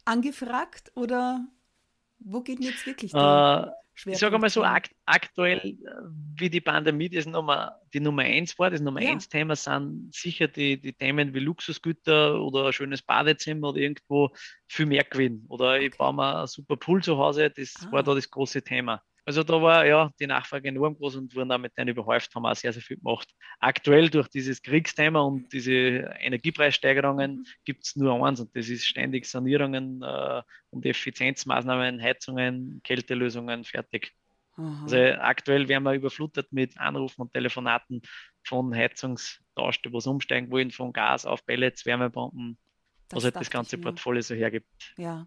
angefragt 0.04 0.92
oder 0.94 1.46
wo 2.20 2.42
geht 2.42 2.58
denn 2.58 2.66
jetzt 2.66 2.86
wirklich 2.86 3.12
der 3.12 3.74
äh, 4.06 4.10
Ich 4.10 4.18
sage 4.18 4.38
mal 4.38 4.50
so, 4.50 4.62
akt 4.62 4.94
aktuell, 5.06 5.58
äh, 5.58 5.76
wie 6.36 6.50
die 6.50 6.60
Pandemie 6.60 7.08
das 7.08 7.26
Nummer, 7.26 7.80
die 7.92 8.00
Nummer 8.00 8.22
eins 8.22 8.58
war, 8.58 8.70
das 8.70 8.80
Nummer 8.80 9.02
ja. 9.02 9.10
eins 9.10 9.28
Thema 9.28 9.56
sind 9.56 10.14
sicher 10.14 10.48
die, 10.48 10.80
die 10.80 10.92
Themen 10.92 11.34
wie 11.34 11.40
Luxusgüter 11.40 12.40
oder 12.40 12.66
ein 12.66 12.72
schönes 12.72 13.02
Badezimmer 13.02 13.70
oder 13.70 13.78
irgendwo 13.78 14.30
viel 14.68 14.86
mehr 14.86 15.04
gewinnen. 15.04 15.44
Oder 15.48 15.74
okay. 15.74 15.86
ich 15.86 15.96
baue 15.96 16.14
mir 16.14 16.42
ein 16.42 16.46
super 16.46 16.76
Pool 16.76 17.02
zu 17.02 17.16
Hause, 17.18 17.50
das 17.50 17.74
ah. 17.80 17.92
war 17.92 18.02
da 18.02 18.14
das 18.14 18.30
große 18.30 18.62
Thema. 18.62 19.02
Also 19.24 19.42
da 19.42 19.60
war 19.60 19.86
ja 19.86 20.10
die 20.18 20.26
Nachfrage 20.26 20.68
enorm 20.68 20.96
groß 20.96 21.16
und 21.16 21.34
wurden 21.34 21.48
damit 21.48 21.72
dann 21.76 21.88
überhäuft, 21.88 22.34
haben 22.34 22.46
auch 22.46 22.54
sehr, 22.54 22.72
sehr 22.72 22.82
viel 22.82 22.96
gemacht. 22.96 23.28
Aktuell 23.58 24.08
durch 24.08 24.28
dieses 24.28 24.62
Kriegsthema 24.62 25.20
und 25.20 25.52
diese 25.52 25.72
Energiepreissteigerungen 25.72 27.36
mhm. 27.36 27.44
gibt 27.64 27.86
es 27.86 27.96
nur 27.96 28.26
eins 28.26 28.40
und 28.40 28.54
das 28.56 28.68
ist 28.68 28.86
ständig 28.86 29.26
Sanierungen 29.26 30.02
äh, 30.02 30.42
und 30.70 30.86
Effizienzmaßnahmen, 30.86 32.02
Heizungen, 32.02 32.80
Kältelösungen, 32.82 33.64
fertig. 33.64 34.12
Aha. 34.56 34.82
Also 34.82 34.96
aktuell 35.20 35.68
werden 35.68 35.84
wir 35.84 35.94
überflutet 35.94 36.52
mit 36.52 36.78
Anrufen 36.78 37.22
und 37.22 37.32
Telefonaten 37.32 38.02
von 38.44 38.74
Heizungstausch, 38.74 39.82
die 39.82 39.92
was 39.92 40.06
umsteigen 40.06 40.50
wollen, 40.50 40.70
von 40.70 40.92
Gas 40.92 41.26
auf 41.26 41.44
Pellets, 41.46 41.86
Wärmepumpen, 41.86 42.58
das 43.08 43.18
was 43.18 43.24
halt 43.24 43.36
das 43.36 43.50
ganze 43.50 43.78
Portfolio 43.78 44.22
so 44.22 44.34
hergibt. 44.34 44.94
Ja. 44.96 45.26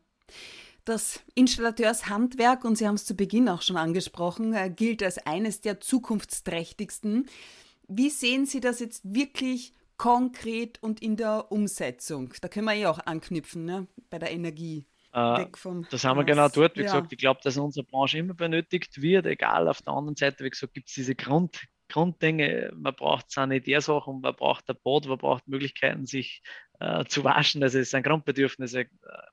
Das 0.86 1.22
Installateurshandwerk, 1.36 2.66
und 2.66 2.78
Sie 2.78 2.88
haben 2.88 2.96
es 2.96 3.06
zu 3.06 3.16
Beginn 3.16 3.48
auch 3.48 3.62
schon 3.62 3.78
angesprochen, 3.78 4.54
äh, 4.54 4.70
gilt 4.70 5.02
als 5.02 5.18
eines 5.18 5.62
der 5.62 5.80
zukunftsträchtigsten. 5.80 7.30
Wie 7.88 8.10
sehen 8.10 8.46
Sie 8.46 8.60
das 8.60 8.80
jetzt 8.80 9.02
wirklich 9.04 9.74
konkret 9.98 10.84
und 10.84 11.02
in 11.02 11.16
der 11.16 11.52
Umsetzung? 11.52 12.34
Da 12.42 12.50
können 12.50 12.66
wir 12.66 12.74
ja 12.74 12.92
auch 12.92 13.00
anknüpfen, 13.00 13.63
ne? 13.63 13.88
bei 14.10 14.20
der 14.20 14.32
Energie. 14.32 14.86
Äh, 15.13 15.46
das 15.90 16.04
haben 16.04 16.18
wir 16.18 16.24
genau 16.25 16.50
dort. 16.50 16.75
Wie 16.75 16.82
ja. 16.82 16.88
gesagt, 16.88 17.13
ich 17.13 17.20
glaube, 17.20 17.40
dass 17.44 17.56
unsere 17.56 17.86
Branche 17.86 18.18
immer 18.18 18.34
benötigt 18.34 19.02
wird, 19.02 19.25
egal. 19.28 19.70
Auf 19.70 19.82
der 19.84 19.94
anderen 19.94 20.16
Seite, 20.16 20.44
wie 20.44 20.50
gesagt, 20.50 20.74
gibt 20.74 20.90
es 20.90 20.96
diese 20.96 21.16
Grund, 21.16 21.62
Grunddinge. 21.90 22.72
Man 22.75 22.96
braucht 22.96 23.32
Sanitärsachen, 23.32 24.22
man 24.22 24.36
braucht 24.36 24.70
ein 24.70 24.75
Bad, 24.84 25.08
man 25.08 25.18
braucht 25.18 25.48
Möglichkeiten, 25.48 26.06
sich 26.06 26.42
äh, 26.80 27.06
zu 27.06 27.24
waschen. 27.24 27.63
Also 27.63 27.80
es 27.80 27.92
sind 27.92 28.04
Grundbedürfnisse. 28.04 28.86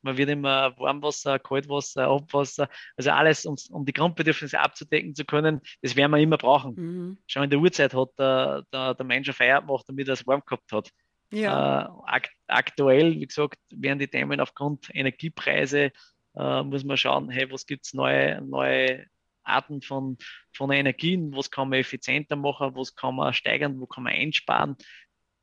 Man 0.02 0.16
wird 0.16 0.30
immer 0.30 0.78
Warmwasser, 0.78 1.38
Kaltwasser, 1.38 2.09
Abwasser, 2.09 2.69
also 2.97 3.11
alles, 3.11 3.47
um, 3.47 3.57
um 3.71 3.85
die 3.85 3.92
Grundbedürfnisse 3.92 4.61
abzudecken 4.61 5.14
zu 5.14 5.25
können, 5.25 5.61
das 5.83 5.97
werden 5.97 6.12
wir 6.12 6.19
immer 6.19 6.38
brauchen. 6.38 6.75
Mhm. 6.75 7.19
Schon 7.26 7.45
in 7.45 7.50
der 7.50 7.59
Uhrzeit 7.59 7.95
hat 7.95 8.11
der, 8.19 8.64
der, 8.73 8.95
der 8.95 9.07
Mensch 9.07 9.28
eine 9.28 9.35
Feier 9.35 9.61
gemacht, 9.62 9.85
damit 9.88 10.09
er 10.09 10.14
es 10.14 10.26
warm 10.26 10.42
gehabt 10.45 10.71
hat. 10.73 10.90
Ja. 11.33 11.83
Äh, 11.83 11.88
akt, 12.07 12.30
aktuell, 12.47 13.12
wie 13.12 13.26
gesagt, 13.26 13.59
werden 13.71 13.99
die 13.99 14.09
Themen 14.09 14.40
aufgrund 14.40 14.88
Energiepreise, 14.92 15.92
äh, 16.37 16.62
muss 16.62 16.85
man 16.85 16.97
schauen, 16.97 17.30
hey, 17.30 17.50
was 17.50 17.66
gibt 17.66 17.87
es 17.87 17.95
neue, 17.95 18.40
neue 18.42 19.07
Arten 19.50 19.83
von, 19.83 20.16
von 20.52 20.71
Energien, 20.71 21.35
was 21.35 21.50
kann 21.50 21.69
man 21.69 21.78
effizienter 21.78 22.37
machen, 22.37 22.75
was 22.75 22.95
kann 22.95 23.14
man 23.14 23.35
steigern, 23.35 23.78
wo 23.80 23.87
kann 23.87 24.04
man 24.04 24.12
einsparen. 24.12 24.76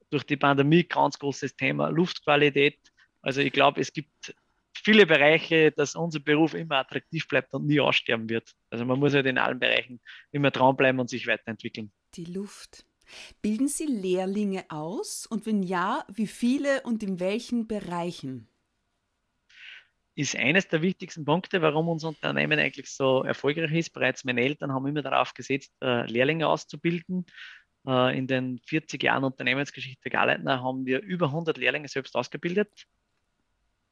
Durch 0.09 0.23
die 0.23 0.37
Pandemie 0.37 0.83
ganz 0.83 1.19
großes 1.19 1.55
Thema 1.55 1.89
Luftqualität. 1.89 2.79
Also 3.21 3.41
ich 3.41 3.51
glaube, 3.51 3.81
es 3.81 3.91
gibt 3.91 4.33
viele 4.73 5.05
Bereiche, 5.05 5.71
dass 5.71 5.95
unser 5.95 6.19
Beruf 6.19 6.53
immer 6.53 6.77
attraktiv 6.77 7.27
bleibt 7.27 7.53
und 7.53 7.65
nie 7.65 7.79
aussterben 7.79 8.29
wird. 8.29 8.53
Also 8.69 8.85
man 8.85 8.99
muss 8.99 9.13
halt 9.13 9.25
in 9.25 9.37
allen 9.37 9.59
Bereichen 9.59 9.99
immer 10.31 10.51
dranbleiben 10.51 10.99
und 10.99 11.09
sich 11.09 11.27
weiterentwickeln. 11.27 11.91
Die 12.15 12.25
Luft. 12.25 12.85
Bilden 13.41 13.67
Sie 13.67 13.85
Lehrlinge 13.85 14.65
aus 14.69 15.25
und 15.27 15.45
wenn 15.45 15.63
ja, 15.63 16.05
wie 16.11 16.27
viele 16.27 16.81
und 16.81 17.03
in 17.03 17.19
welchen 17.19 17.67
Bereichen? 17.67 18.49
Ist 20.17 20.35
eines 20.35 20.67
der 20.67 20.81
wichtigsten 20.81 21.25
Punkte, 21.25 21.61
warum 21.61 21.87
unser 21.89 22.07
Unternehmen 22.07 22.57
eigentlich 22.57 22.89
so 22.89 23.23
erfolgreich 23.23 23.71
ist. 23.71 23.93
Bereits 23.93 24.23
meine 24.23 24.41
Eltern 24.41 24.73
haben 24.73 24.87
immer 24.87 25.03
darauf 25.03 25.35
gesetzt, 25.35 25.71
äh, 25.79 26.09
Lehrlinge 26.11 26.47
auszubilden. 26.47 27.27
Äh, 27.85 28.17
in 28.17 28.25
den 28.25 28.59
40 28.65 29.03
Jahren 29.03 29.23
Unternehmensgeschichte 29.23 30.09
Galeitner 30.09 30.63
haben 30.63 30.87
wir 30.87 31.03
über 31.03 31.27
100 31.27 31.57
Lehrlinge 31.57 31.87
selbst 31.87 32.15
ausgebildet. 32.15 32.87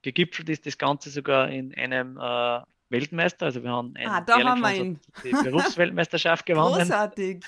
Gegipfelt 0.02 0.50
ist 0.50 0.66
das 0.66 0.80
Ganze 0.80 1.12
sogar 1.12 1.50
in 1.50 1.76
einem 1.76 2.18
äh, 2.18 2.62
Weltmeister. 2.90 3.46
Also 3.46 3.62
wir 3.62 3.70
haben, 3.70 3.96
einen 3.96 4.10
ah, 4.10 4.22
da 4.22 4.44
haben 4.44 4.62
wir 4.62 4.76
ihn. 4.76 5.00
die 5.24 5.30
Berufsweltmeisterschaft 5.30 6.46
gewonnen. 6.48 6.80
Großartig. 6.80 7.46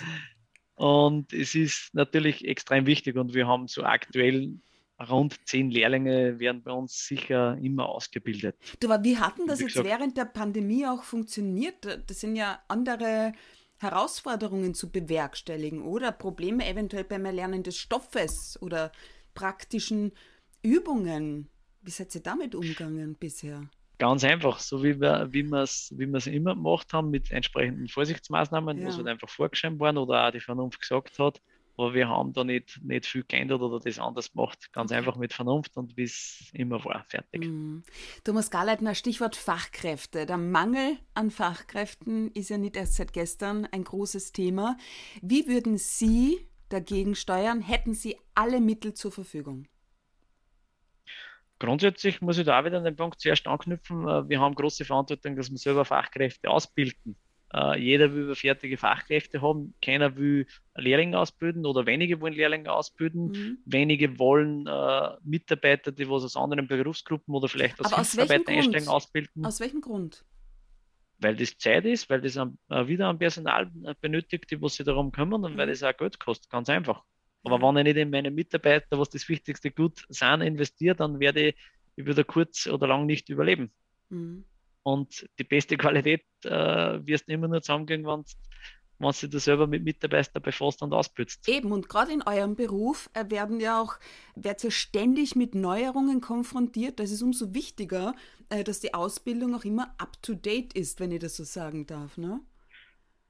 Und 0.75 1.33
es 1.33 1.55
ist 1.55 1.95
natürlich 1.95 2.47
extrem 2.47 2.85
wichtig 2.85 3.15
und 3.15 3.33
wir 3.33 3.47
haben 3.47 3.67
so 3.67 3.83
aktuell 3.83 4.59
rund 4.99 5.35
zehn 5.47 5.69
Lehrlinge 5.69 6.39
werden 6.39 6.63
bei 6.63 6.71
uns 6.71 7.05
sicher 7.05 7.57
immer 7.61 7.87
ausgebildet. 7.89 8.55
Du, 8.79 8.89
aber 8.89 9.03
wie 9.03 9.17
hatten 9.17 9.47
das 9.47 9.59
wie 9.59 9.63
jetzt 9.63 9.73
gesagt, 9.73 9.89
während 9.89 10.17
der 10.17 10.25
Pandemie 10.25 10.85
auch 10.85 11.03
funktioniert? 11.03 12.03
Das 12.07 12.19
sind 12.19 12.35
ja 12.35 12.59
andere 12.67 13.33
Herausforderungen 13.77 14.73
zu 14.73 14.91
bewerkstelligen 14.91 15.83
oder 15.83 16.11
Probleme 16.11 16.67
eventuell 16.67 17.03
beim 17.03 17.25
Erlernen 17.25 17.63
des 17.63 17.77
Stoffes 17.77 18.57
oder 18.61 18.91
praktischen 19.35 20.13
Übungen. 20.63 21.49
Wie 21.81 21.91
seid 21.91 22.13
ihr 22.15 22.21
damit 22.21 22.55
umgegangen 22.55 23.15
bisher? 23.15 23.69
Ganz 23.99 24.23
einfach, 24.23 24.59
so 24.59 24.83
wie 24.83 24.99
wir 24.99 25.27
wie 25.31 25.41
es 25.55 25.93
wie 25.95 26.03
immer 26.03 26.55
gemacht 26.55 26.93
haben, 26.93 27.09
mit 27.09 27.31
entsprechenden 27.31 27.87
Vorsichtsmaßnahmen, 27.87 28.79
ja. 28.79 28.87
was 28.87 28.97
halt 28.97 29.07
einfach 29.07 29.29
vorgeschrieben 29.29 29.79
waren 29.79 29.97
oder 29.97 30.27
auch 30.27 30.31
die 30.31 30.39
Vernunft 30.39 30.79
gesagt 30.79 31.17
hat. 31.19 31.41
Aber 31.77 31.93
wir 31.93 32.09
haben 32.09 32.33
da 32.33 32.43
nicht, 32.43 32.83
nicht 32.83 33.05
viel 33.05 33.23
geändert 33.23 33.61
oder 33.61 33.79
das 33.79 33.99
anders 33.99 34.31
gemacht. 34.31 34.73
Ganz 34.73 34.91
einfach 34.91 35.15
mit 35.15 35.31
Vernunft 35.31 35.77
und 35.77 35.95
wie 35.95 36.03
es 36.03 36.49
immer 36.53 36.83
war. 36.83 37.05
Fertig. 37.07 37.45
Mhm. 37.45 37.83
Thomas 38.23 38.49
Garleitner, 38.49 38.95
Stichwort 38.95 39.35
Fachkräfte. 39.35 40.25
Der 40.25 40.37
Mangel 40.37 40.97
an 41.13 41.29
Fachkräften 41.29 42.31
ist 42.31 42.49
ja 42.49 42.57
nicht 42.57 42.75
erst 42.75 42.95
seit 42.95 43.13
gestern 43.13 43.67
ein 43.67 43.83
großes 43.83 44.31
Thema. 44.31 44.75
Wie 45.21 45.47
würden 45.47 45.77
Sie 45.77 46.47
dagegen 46.69 47.13
steuern? 47.13 47.61
Hätten 47.61 47.93
Sie 47.93 48.17
alle 48.33 48.59
Mittel 48.59 48.95
zur 48.95 49.11
Verfügung? 49.11 49.67
Grundsätzlich 51.59 52.21
muss 52.21 52.37
ich 52.37 52.45
da 52.45 52.59
auch 52.59 52.65
wieder 52.65 52.77
an 52.77 52.83
den 52.83 52.95
Punkt 52.95 53.19
zuerst 53.19 53.47
anknüpfen. 53.47 54.07
Äh, 54.07 54.29
wir 54.29 54.39
haben 54.39 54.55
große 54.55 54.83
Verantwortung, 54.83 55.35
dass 55.35 55.51
wir 55.51 55.57
selber 55.57 55.85
Fachkräfte 55.85 56.49
ausbilden. 56.49 57.15
Uh, 57.53 57.75
jeder 57.75 58.13
will 58.13 58.35
fertige 58.35 58.75
Fachkräfte 58.75 59.41
haben, 59.41 59.73
keiner 59.81 60.17
will 60.17 60.47
Lehrlinge 60.75 61.17
ausbilden 61.17 61.65
oder 61.65 61.85
wenige 61.85 62.19
wollen 62.19 62.33
Lehrlinge 62.33 62.69
ausbilden, 62.69 63.27
mhm. 63.27 63.57
wenige 63.63 64.19
wollen 64.19 64.67
uh, 64.67 65.15
Mitarbeiter, 65.23 65.93
die 65.93 66.09
was 66.09 66.25
aus 66.25 66.35
anderen 66.35 66.67
Berufsgruppen 66.67 67.33
oder 67.33 67.47
vielleicht 67.47 67.79
als 67.79 68.15
Mitarbeiter 68.15 68.51
einsteigen, 68.51 68.89
ausbilden. 68.89 69.45
Aus 69.45 69.61
welchem 69.61 69.79
Grund? 69.79 70.25
Weil 71.19 71.37
das 71.37 71.57
Zeit 71.57 71.85
ist, 71.85 72.09
weil 72.09 72.19
das 72.19 72.35
uh, 72.35 72.49
wieder 72.69 73.09
ein 73.09 73.17
Personal 73.17 73.71
benötigt, 74.01 74.51
die 74.51 74.61
was 74.61 74.75
sich 74.75 74.85
darum 74.85 75.13
kümmern 75.13 75.45
und 75.45 75.53
mhm. 75.53 75.57
weil 75.57 75.67
das 75.67 75.83
auch 75.83 75.95
Geld 75.95 76.19
kostet, 76.19 76.51
ganz 76.51 76.67
einfach. 76.67 77.03
Aber 77.45 77.61
wenn 77.61 77.77
ich 77.77 77.83
nicht 77.85 77.97
in 78.01 78.09
meine 78.09 78.29
Mitarbeiter, 78.29 78.99
was 78.99 79.09
das 79.09 79.29
wichtigste 79.29 79.71
Gut 79.71 80.05
sind, 80.09 80.41
investiere, 80.41 80.95
dann 80.95 81.21
werde 81.21 81.47
ich 81.47 81.55
über 81.95 82.21
kurz 82.25 82.67
oder 82.67 82.87
lang 82.87 83.05
nicht 83.05 83.29
überleben. 83.29 83.71
Mhm. 84.09 84.43
Und 84.87 85.27
die 85.37 85.43
beste 85.43 85.75
Qualität 85.75 86.23
äh, 86.45 86.49
wirst 86.49 87.27
du 87.27 87.33
immer 87.33 87.49
nur 87.49 87.61
zusammengehen, 87.61 88.05
wenn 88.05 88.23
wenn 88.99 89.11
du 89.11 89.27
dich 89.27 89.43
selber 89.43 89.67
mit 89.67 89.83
Mitarbeitern 89.83 90.41
befasst 90.41 90.81
und 90.81 90.93
auspützt. 90.93 91.47
Eben, 91.49 91.73
und 91.73 91.89
gerade 91.89 92.13
in 92.13 92.21
eurem 92.21 92.55
Beruf 92.55 93.09
äh, 93.13 93.29
werden 93.29 93.59
ja 93.59 93.81
auch, 93.81 93.99
werdet 94.35 94.63
ihr 94.63 94.71
ständig 94.71 95.35
mit 95.35 95.55
Neuerungen 95.55 96.21
konfrontiert. 96.21 97.01
Das 97.01 97.11
ist 97.11 97.21
umso 97.21 97.53
wichtiger, 97.53 98.15
äh, 98.47 98.63
dass 98.63 98.79
die 98.79 98.93
Ausbildung 98.93 99.55
auch 99.55 99.65
immer 99.65 99.93
up-to-date 99.97 100.71
ist, 100.73 101.01
wenn 101.01 101.11
ich 101.11 101.19
das 101.19 101.35
so 101.35 101.43
sagen 101.43 101.85
darf. 101.85 102.17
Ne? 102.17 102.39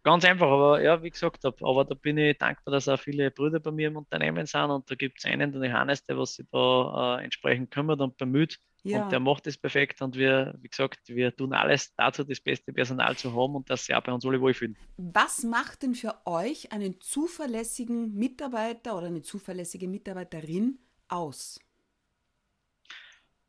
Ganz 0.04 0.26
einfach, 0.26 0.48
aber 0.48 0.84
ja, 0.84 1.02
wie 1.02 1.10
gesagt 1.10 1.44
habe, 1.44 1.58
aber 1.66 1.86
da 1.86 1.96
bin 1.96 2.20
ich 2.20 2.38
dankbar, 2.38 2.72
dass 2.72 2.88
auch 2.88 3.00
viele 3.00 3.32
Brüder 3.32 3.60
bei 3.60 3.72
mir 3.72 3.88
im 3.88 3.98
Unternehmen 3.98 4.46
sind 4.46 4.70
und 4.70 4.92
da 4.92 4.94
gibt 4.94 5.18
es 5.18 5.26
einen, 5.26 5.52
den 5.52 5.64
Johannes, 5.64 6.06
der 6.06 6.20
was 6.20 6.36
sich 6.36 6.46
da 6.52 7.18
äh, 7.18 7.24
entsprechend 7.24 7.72
kümmert 7.72 8.00
und 8.00 8.16
bemüht 8.16 8.60
ja. 8.84 9.04
und 9.04 9.12
der 9.12 9.20
macht 9.20 9.48
das 9.48 9.58
perfekt 9.58 10.02
und 10.02 10.16
wir, 10.16 10.56
wie 10.62 10.70
gesagt, 10.70 11.00
wir 11.08 11.36
tun 11.36 11.54
alles 11.54 11.94
dazu, 11.96 12.24
das 12.24 12.40
beste 12.40 12.74
Personal 12.74 13.16
zu 13.16 13.32
haben 13.32 13.56
und 13.56 13.70
dass 13.70 13.86
sie 13.86 13.94
auch 13.94 14.04
bei 14.04 14.12
uns 14.12 14.26
alle 14.26 14.40
wohlfühlen. 14.40 14.78
Was 14.98 15.44
macht 15.44 15.84
denn 15.84 15.96
für 15.96 16.16
euch 16.26 16.72
einen 16.72 17.00
zuverlässigen 17.02 18.14
Mitarbeiter 18.14 18.98
oder 18.98 19.08
eine 19.08 19.22
zuverlässige 19.22 19.88
Mitarbeiterin 19.88 20.80
aus? 21.08 21.60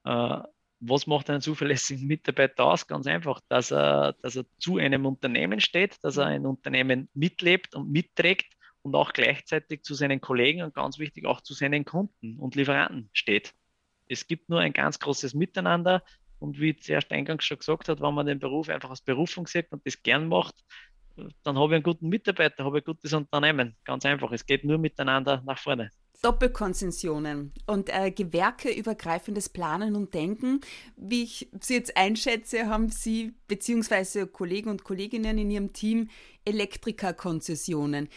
Äh, 0.05 0.39
was 0.81 1.07
macht 1.07 1.29
einen 1.31 1.41
zuverlässigen 1.41 2.07
Mitarbeiter 2.07 2.65
aus? 2.65 2.87
Ganz 2.87 3.07
einfach, 3.07 3.41
dass 3.49 3.73
er, 3.73 4.15
dass 4.23 4.37
er 4.37 4.45
zu 4.59 4.79
einem 4.79 5.07
Unternehmen 5.07 5.61
steht, 5.61 6.03
dass 6.03 6.17
er 6.17 6.27
ein 6.27 6.47
Unternehmen 6.47 7.09
mitlebt 7.15 7.75
und 7.75 7.91
mitträgt 7.91 8.55
und 8.83 8.95
auch 8.95 9.13
gleichzeitig 9.13 9.83
zu 9.83 9.95
seinen 9.95 10.21
Kollegen 10.21 10.63
und 10.63 10.75
ganz 10.75 10.99
wichtig 10.99 11.27
auch 11.27 11.41
zu 11.41 11.53
seinen 11.55 11.85
Kunden 11.85 12.39
und 12.39 12.55
Lieferanten 12.55 13.11
steht. 13.13 13.55
Es 14.09 14.27
gibt 14.27 14.49
nur 14.49 14.61
ein 14.61 14.73
ganz 14.73 14.99
großes 14.99 15.35
Miteinander 15.35 16.03
und 16.39 16.61
wie 16.61 16.77
zuerst 16.77 17.11
eingangs 17.11 17.45
schon 17.45 17.59
gesagt 17.59 17.89
hat, 17.89 18.01
wenn 18.01 18.15
man 18.15 18.27
den 18.27 18.39
Beruf 18.39 18.69
einfach 18.69 18.91
als 18.91 19.03
Berufung 19.03 19.47
sieht 19.47 19.71
und 19.73 19.85
das 19.87 20.03
gern 20.03 20.29
macht, 20.29 20.55
dann 21.43 21.59
habe 21.59 21.73
ich 21.73 21.75
einen 21.77 21.83
guten 21.83 22.09
Mitarbeiter, 22.09 22.65
habe 22.65 22.79
ich 22.79 22.85
ein 22.85 22.95
gutes 22.95 23.13
Unternehmen. 23.13 23.77
Ganz 23.85 24.05
einfach. 24.05 24.31
Es 24.33 24.47
geht 24.47 24.65
nur 24.65 24.79
miteinander 24.79 25.43
nach 25.45 25.59
vorne. 25.59 25.91
Doppelkonzessionen 26.23 27.53
und 27.67 27.91
äh, 27.91 28.11
gewerkeübergreifendes 28.11 29.49
Planen 29.49 29.95
und 29.95 30.15
Denken. 30.15 30.61
Wie 30.97 31.23
ich 31.23 31.49
Sie 31.61 31.75
jetzt 31.75 31.97
einschätze, 31.97 32.67
haben 32.67 32.89
Sie 32.89 33.35
bzw. 33.47 34.27
Kollegen 34.27 34.71
und 34.71 34.83
Kolleginnen 34.83 35.39
in 35.39 35.51
Ihrem 35.51 35.73
Team 35.73 36.09
Elektrikerkonzessionen. 36.45 38.09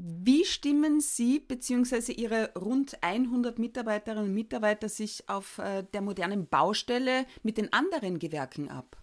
Wie 0.00 0.44
stimmen 0.44 1.00
Sie 1.00 1.40
bzw. 1.40 2.12
Ihre 2.12 2.52
rund 2.54 3.02
100 3.02 3.58
Mitarbeiterinnen 3.58 4.26
und 4.26 4.34
Mitarbeiter 4.34 4.88
sich 4.88 5.28
auf 5.28 5.58
äh, 5.58 5.84
der 5.92 6.02
modernen 6.02 6.46
Baustelle 6.46 7.26
mit 7.42 7.58
den 7.58 7.72
anderen 7.72 8.18
Gewerken 8.18 8.68
ab? 8.68 8.96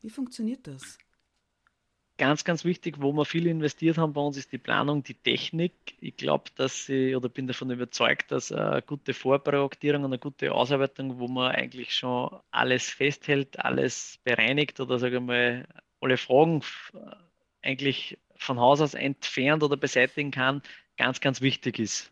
Wie 0.00 0.10
funktioniert 0.10 0.66
das? 0.66 0.98
ganz, 2.20 2.44
ganz 2.44 2.66
wichtig, 2.66 2.96
wo 3.00 3.12
wir 3.12 3.24
viel 3.24 3.46
investiert 3.46 3.96
haben 3.96 4.12
bei 4.12 4.20
uns, 4.20 4.36
ist 4.36 4.52
die 4.52 4.58
Planung, 4.58 5.02
die 5.02 5.14
Technik. 5.14 5.72
Ich 6.00 6.18
glaube, 6.18 6.50
dass 6.54 6.84
sie, 6.84 7.16
oder 7.16 7.30
bin 7.30 7.46
davon 7.46 7.70
überzeugt, 7.70 8.30
dass 8.30 8.52
eine 8.52 8.82
gute 8.82 9.14
Vorprojektierung 9.14 10.04
und 10.04 10.10
eine 10.10 10.18
gute 10.18 10.52
Ausarbeitung, 10.52 11.18
wo 11.18 11.28
man 11.28 11.52
eigentlich 11.52 11.94
schon 11.94 12.28
alles 12.50 12.90
festhält, 12.90 13.58
alles 13.58 14.18
bereinigt 14.22 14.80
oder 14.80 14.98
sage 14.98 15.16
ich 15.16 15.22
mal, 15.22 15.66
alle 16.02 16.18
Fragen 16.18 16.60
eigentlich 17.62 18.18
von 18.40 18.58
Haus 18.58 18.80
aus 18.80 18.94
entfernt 18.94 19.62
oder 19.62 19.76
beseitigen 19.76 20.30
kann, 20.30 20.62
ganz, 20.96 21.20
ganz 21.20 21.40
wichtig 21.40 21.78
ist. 21.78 22.10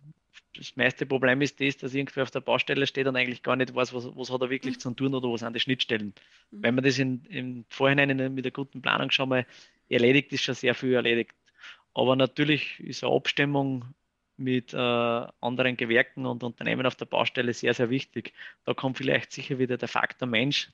Das 0.54 0.76
meiste 0.76 1.06
Problem 1.06 1.40
ist 1.40 1.60
das, 1.60 1.76
dass 1.76 1.94
irgendwer 1.94 2.24
auf 2.24 2.30
der 2.30 2.40
Baustelle 2.40 2.86
steht 2.86 3.06
und 3.06 3.16
eigentlich 3.16 3.42
gar 3.42 3.56
nicht 3.56 3.74
weiß, 3.74 3.94
was, 3.94 4.04
was 4.14 4.30
hat 4.30 4.40
er 4.42 4.50
wirklich 4.50 4.76
mhm. 4.76 4.80
zu 4.80 4.90
tun 4.92 5.14
oder 5.14 5.30
was 5.30 5.40
sind 5.40 5.54
die 5.54 5.60
Schnittstellen. 5.60 6.14
Mhm. 6.50 6.62
Wenn 6.62 6.74
man 6.74 6.84
das 6.84 6.98
in, 6.98 7.24
im 7.26 7.64
Vorhinein 7.68 8.10
in, 8.10 8.34
mit 8.34 8.44
der 8.44 8.52
guten 8.52 8.82
Planung 8.82 9.10
schon 9.10 9.28
mal 9.28 9.46
erledigt, 9.88 10.32
ist 10.32 10.42
schon 10.42 10.54
sehr 10.54 10.74
viel 10.74 10.94
erledigt. 10.94 11.34
Aber 11.94 12.16
natürlich 12.16 12.78
ist 12.80 13.04
eine 13.04 13.14
Abstimmung 13.14 13.84
mit 14.36 14.72
äh, 14.72 14.76
anderen 14.76 15.76
Gewerken 15.76 16.26
und 16.26 16.42
Unternehmen 16.42 16.86
auf 16.86 16.94
der 16.94 17.06
Baustelle 17.06 17.52
sehr, 17.54 17.74
sehr 17.74 17.90
wichtig. 17.90 18.32
Da 18.64 18.74
kommt 18.74 18.98
vielleicht 18.98 19.32
sicher 19.32 19.58
wieder 19.58 19.76
der 19.76 19.88
Faktor 19.88 20.28
Mensch 20.28 20.70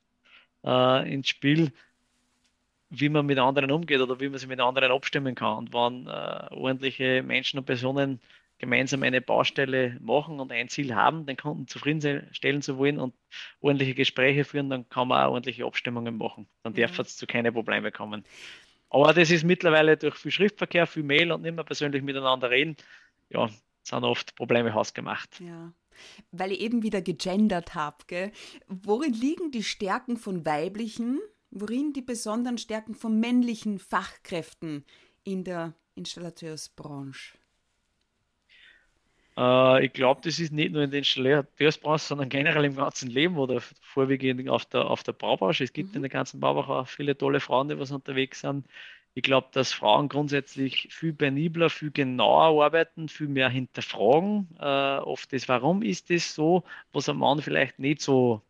äh, 0.65 1.13
ins 1.13 1.29
Spiel, 1.29 1.73
wie 2.91 3.09
man 3.09 3.27
mit 3.27 3.39
anderen 3.39 3.71
umgeht 3.71 4.01
oder 4.01 4.21
wie 4.21 4.29
man 4.29 4.39
sich 4.39 4.49
mit 4.49 4.61
anderen 4.61 4.93
abstimmen 4.93 5.35
kann. 5.35 5.59
Und 5.59 5.75
wenn 5.75 6.07
äh, 6.07 6.55
ordentliche 6.55 7.23
Menschen 7.23 7.59
und 7.59 7.67
Personen 7.67 8.21
gemeinsam 8.59 9.03
eine 9.03 9.21
Baustelle 9.21 9.99
machen 10.01 10.41
und 10.41 10.53
ein 10.53 10.69
Ziel 10.69 10.95
haben, 10.95 11.27
den 11.27 11.37
Kunden 11.37 11.67
zufriedenstellen 11.67 12.63
zu 12.63 12.79
wollen 12.79 12.99
und 12.99 13.15
ordentliche 13.61 13.95
Gespräche 13.95 14.45
führen, 14.45 14.71
dann 14.71 14.89
kann 14.89 15.09
man 15.09 15.25
auch 15.25 15.33
ordentliche 15.33 15.65
Abstimmungen 15.65 16.17
machen. 16.17 16.47
Dann 16.63 16.75
ja. 16.75 16.87
darf 16.87 16.99
es 17.01 17.17
zu 17.17 17.27
keine 17.27 17.53
Probleme 17.53 17.91
kommen. 17.91 18.25
Aber 18.91 19.13
das 19.13 19.31
ist 19.31 19.45
mittlerweile 19.45 19.97
durch 19.97 20.15
viel 20.15 20.31
Schriftverkehr, 20.31 20.87
viel 20.87 21.03
Mail 21.03 21.33
und 21.33 21.43
nicht 21.43 21.55
mehr 21.55 21.65
persönlich 21.65 22.03
miteinander 22.03 22.51
reden, 22.51 22.77
ja, 23.29 23.49
sind 23.83 24.05
oft 24.05 24.37
Probleme 24.37 24.73
hausgemacht. 24.73 25.41
Ja. 25.41 25.73
Weil 26.31 26.53
ich 26.53 26.61
eben 26.61 26.83
wieder 26.83 27.03
gegendert 27.03 27.75
habe, 27.75 28.33
worin 28.69 29.13
liegen 29.13 29.51
die 29.51 29.63
Stärken 29.63 30.17
von 30.17 30.45
weiblichen, 30.45 31.21
worin 31.55 31.93
die 31.93 32.03
besonderen 32.03 32.59
Stärken 32.59 32.95
von 32.95 33.19
männlichen 33.19 33.79
Fachkräften 33.79 34.85
in 35.23 35.45
der 35.45 35.75
Installateursbranche? 35.95 37.39
Äh, 39.37 39.87
ich 39.87 39.93
glaube, 39.93 40.21
das 40.25 40.39
ist 40.39 40.53
nicht 40.53 40.73
nur 40.73 40.83
in 40.83 40.91
der 40.91 40.99
Installateursbranche, 40.99 42.05
sondern 42.05 42.29
generell 42.29 42.65
im 42.65 42.77
ganzen 42.77 43.11
Leben 43.11 43.39
oder 43.39 43.61
vorwiegend 43.81 44.49
auf 44.49 44.65
der, 44.67 44.91
auf 44.91 45.03
der 45.03 45.13
Baubranche. 45.13 45.65
Es 45.65 45.73
gibt 45.73 45.91
mhm. 45.91 45.97
in 45.97 46.03
der 46.03 46.11
ganzen 46.11 46.41
Baubranche 46.41 46.73
auch 46.73 46.89
viele 46.89 47.17
tolle 47.17 47.41
Frauen, 47.41 47.69
die 47.69 47.79
was 47.79 47.91
unterwegs 47.91 48.41
sind. 48.41 48.67
Ich 49.17 49.23
glaube, 49.23 49.49
dass 49.53 49.73
Frauen 49.73 50.09
grundsätzlich 50.09 50.89
viel 50.91 51.13
penibler, 51.13 51.71
viel 51.71 51.93
genauer 51.93 52.65
arbeiten, 52.65 53.09
viel 53.09 53.29
mehr 53.29 53.49
hinterfragen. 53.49 54.49
Äh, 54.59 54.99
oft 54.99 55.33
das, 55.33 55.49
warum 55.49 55.83
ist 55.83 56.11
das 56.11 56.35
so, 56.35 56.65
was 56.93 57.09
ein 57.09 57.17
Mann 57.19 57.41
vielleicht 57.41 57.79
nicht 57.79 58.01
so, 58.01 58.43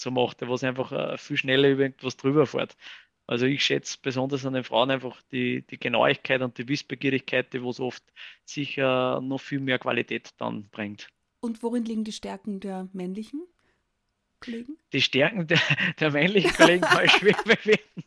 so 0.00 0.10
macht, 0.10 0.38
was 0.42 0.64
einfach 0.64 0.92
äh, 0.92 1.18
viel 1.18 1.36
schneller 1.36 1.70
über 1.70 1.82
irgendwas 1.82 2.16
drüber 2.16 2.46
fährt. 2.46 2.76
Also 3.26 3.46
ich 3.46 3.64
schätze 3.64 3.96
besonders 4.02 4.44
an 4.44 4.54
den 4.54 4.64
Frauen 4.64 4.90
einfach 4.90 5.22
die, 5.30 5.62
die 5.62 5.78
Genauigkeit 5.78 6.42
und 6.42 6.58
die 6.58 6.66
Wissbegierigkeit, 6.66 7.52
die 7.52 7.62
was 7.62 7.78
oft 7.78 8.02
sicher 8.44 9.20
noch 9.20 9.40
viel 9.40 9.60
mehr 9.60 9.78
Qualität 9.78 10.30
dann 10.38 10.68
bringt. 10.70 11.08
Und 11.40 11.62
worin 11.62 11.84
liegen 11.84 12.02
die 12.02 12.12
Stärken 12.12 12.58
der 12.58 12.88
männlichen 12.92 13.46
Kollegen? 14.40 14.76
Die 14.92 15.00
Stärken 15.00 15.46
der, 15.46 15.60
der 16.00 16.10
männlichen 16.10 16.52
Kollegen 16.52 16.80
kann 16.80 17.04
ich 17.04 17.12
schwer 17.12 17.36
bewerten. 17.44 18.04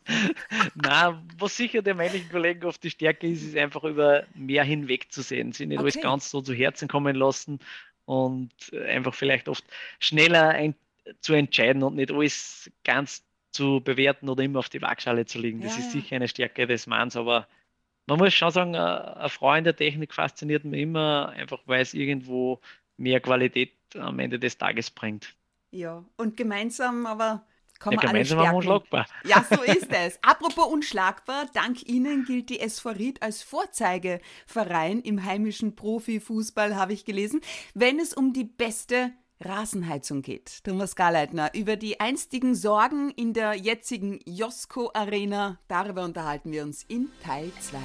Nein, 0.74 1.28
was 1.38 1.56
sicher 1.56 1.80
der 1.80 1.94
männlichen 1.94 2.30
Kollegen 2.30 2.64
oft 2.64 2.82
die 2.84 2.90
Stärke 2.90 3.26
ist, 3.26 3.42
ist 3.42 3.56
einfach 3.56 3.84
über 3.84 4.26
mehr 4.34 4.62
hinweg 4.64 5.10
zu 5.10 5.22
sehen, 5.22 5.52
sie 5.52 5.64
nicht 5.64 5.78
okay. 5.78 5.84
alles 5.84 6.02
ganz 6.02 6.30
so 6.30 6.42
zu 6.42 6.52
Herzen 6.52 6.86
kommen 6.86 7.16
lassen 7.16 7.60
und 8.04 8.52
einfach 8.86 9.14
vielleicht 9.14 9.48
oft 9.48 9.64
schneller 9.98 10.50
ein, 10.50 10.74
zu 11.20 11.34
entscheiden 11.34 11.82
und 11.82 11.96
nicht 11.96 12.10
alles 12.10 12.70
ganz 12.84 13.24
zu 13.50 13.80
bewerten 13.82 14.28
oder 14.28 14.42
immer 14.42 14.58
auf 14.58 14.68
die 14.68 14.82
Waagschale 14.82 15.26
zu 15.26 15.38
legen. 15.38 15.60
Das 15.60 15.76
ja, 15.76 15.82
ist 15.82 15.92
sicher 15.92 16.16
eine 16.16 16.28
Stärke 16.28 16.66
des 16.66 16.86
Manns, 16.86 17.16
aber 17.16 17.46
man 18.06 18.18
muss 18.18 18.34
schon 18.34 18.50
sagen, 18.50 18.74
eine 18.74 19.28
Frau 19.28 19.54
in 19.54 19.64
der 19.64 19.76
Technik 19.76 20.12
fasziniert 20.12 20.64
mich 20.64 20.80
immer, 20.80 21.30
einfach 21.30 21.60
weil 21.66 21.80
es 21.80 21.94
irgendwo 21.94 22.60
mehr 22.96 23.20
Qualität 23.20 23.72
am 23.96 24.18
Ende 24.18 24.38
des 24.38 24.58
Tages 24.58 24.90
bringt. 24.90 25.34
Ja, 25.70 26.04
und 26.16 26.36
gemeinsam 26.36 27.06
aber 27.06 27.46
kann 27.78 27.92
ja, 27.92 27.96
man 27.96 28.06
gemeinsam 28.06 28.38
alle 28.40 28.56
unschlagbar. 28.56 29.06
Ja, 29.24 29.44
so 29.48 29.62
ist 29.72 29.90
es. 29.90 30.18
Apropos 30.22 30.66
unschlagbar, 30.66 31.46
dank 31.54 31.88
Ihnen 31.88 32.24
gilt 32.24 32.50
die 32.50 32.60
SV 32.60 32.90
Ried 32.90 33.22
als 33.22 33.42
Vorzeigeverein 33.42 35.00
im 35.00 35.24
heimischen 35.24 35.74
Profifußball, 35.74 36.76
habe 36.76 36.92
ich 36.92 37.04
gelesen, 37.04 37.40
wenn 37.74 37.98
es 37.98 38.14
um 38.14 38.32
die 38.32 38.44
beste 38.44 39.12
Rasenheizung 39.40 40.22
geht. 40.22 40.64
Thomas 40.64 40.96
Garleitner, 40.96 41.54
über 41.54 41.76
die 41.76 42.00
einstigen 42.00 42.54
Sorgen 42.54 43.10
in 43.10 43.32
der 43.32 43.54
jetzigen 43.54 44.20
Josko 44.24 44.90
Arena, 44.94 45.58
darüber 45.68 46.04
unterhalten 46.04 46.52
wir 46.52 46.62
uns 46.62 46.82
in 46.84 47.08
Teil 47.22 47.50
2. 47.60 47.78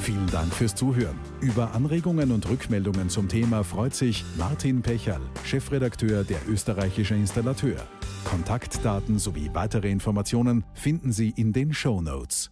Vielen 0.00 0.26
Dank 0.28 0.52
fürs 0.52 0.74
Zuhören. 0.74 1.18
Über 1.40 1.72
Anregungen 1.72 2.32
und 2.32 2.48
Rückmeldungen 2.48 3.10
zum 3.10 3.28
Thema 3.28 3.62
freut 3.62 3.94
sich 3.94 4.24
Martin 4.36 4.82
Pecherl, 4.82 5.20
Chefredakteur 5.44 6.24
der 6.24 6.40
Österreichische 6.48 7.14
Installateur. 7.14 7.76
Kontaktdaten 8.24 9.18
sowie 9.18 9.50
weitere 9.52 9.90
Informationen 9.90 10.64
finden 10.74 11.12
Sie 11.12 11.32
in 11.36 11.52
den 11.52 11.74
Show 11.74 12.00
Notes. 12.00 12.50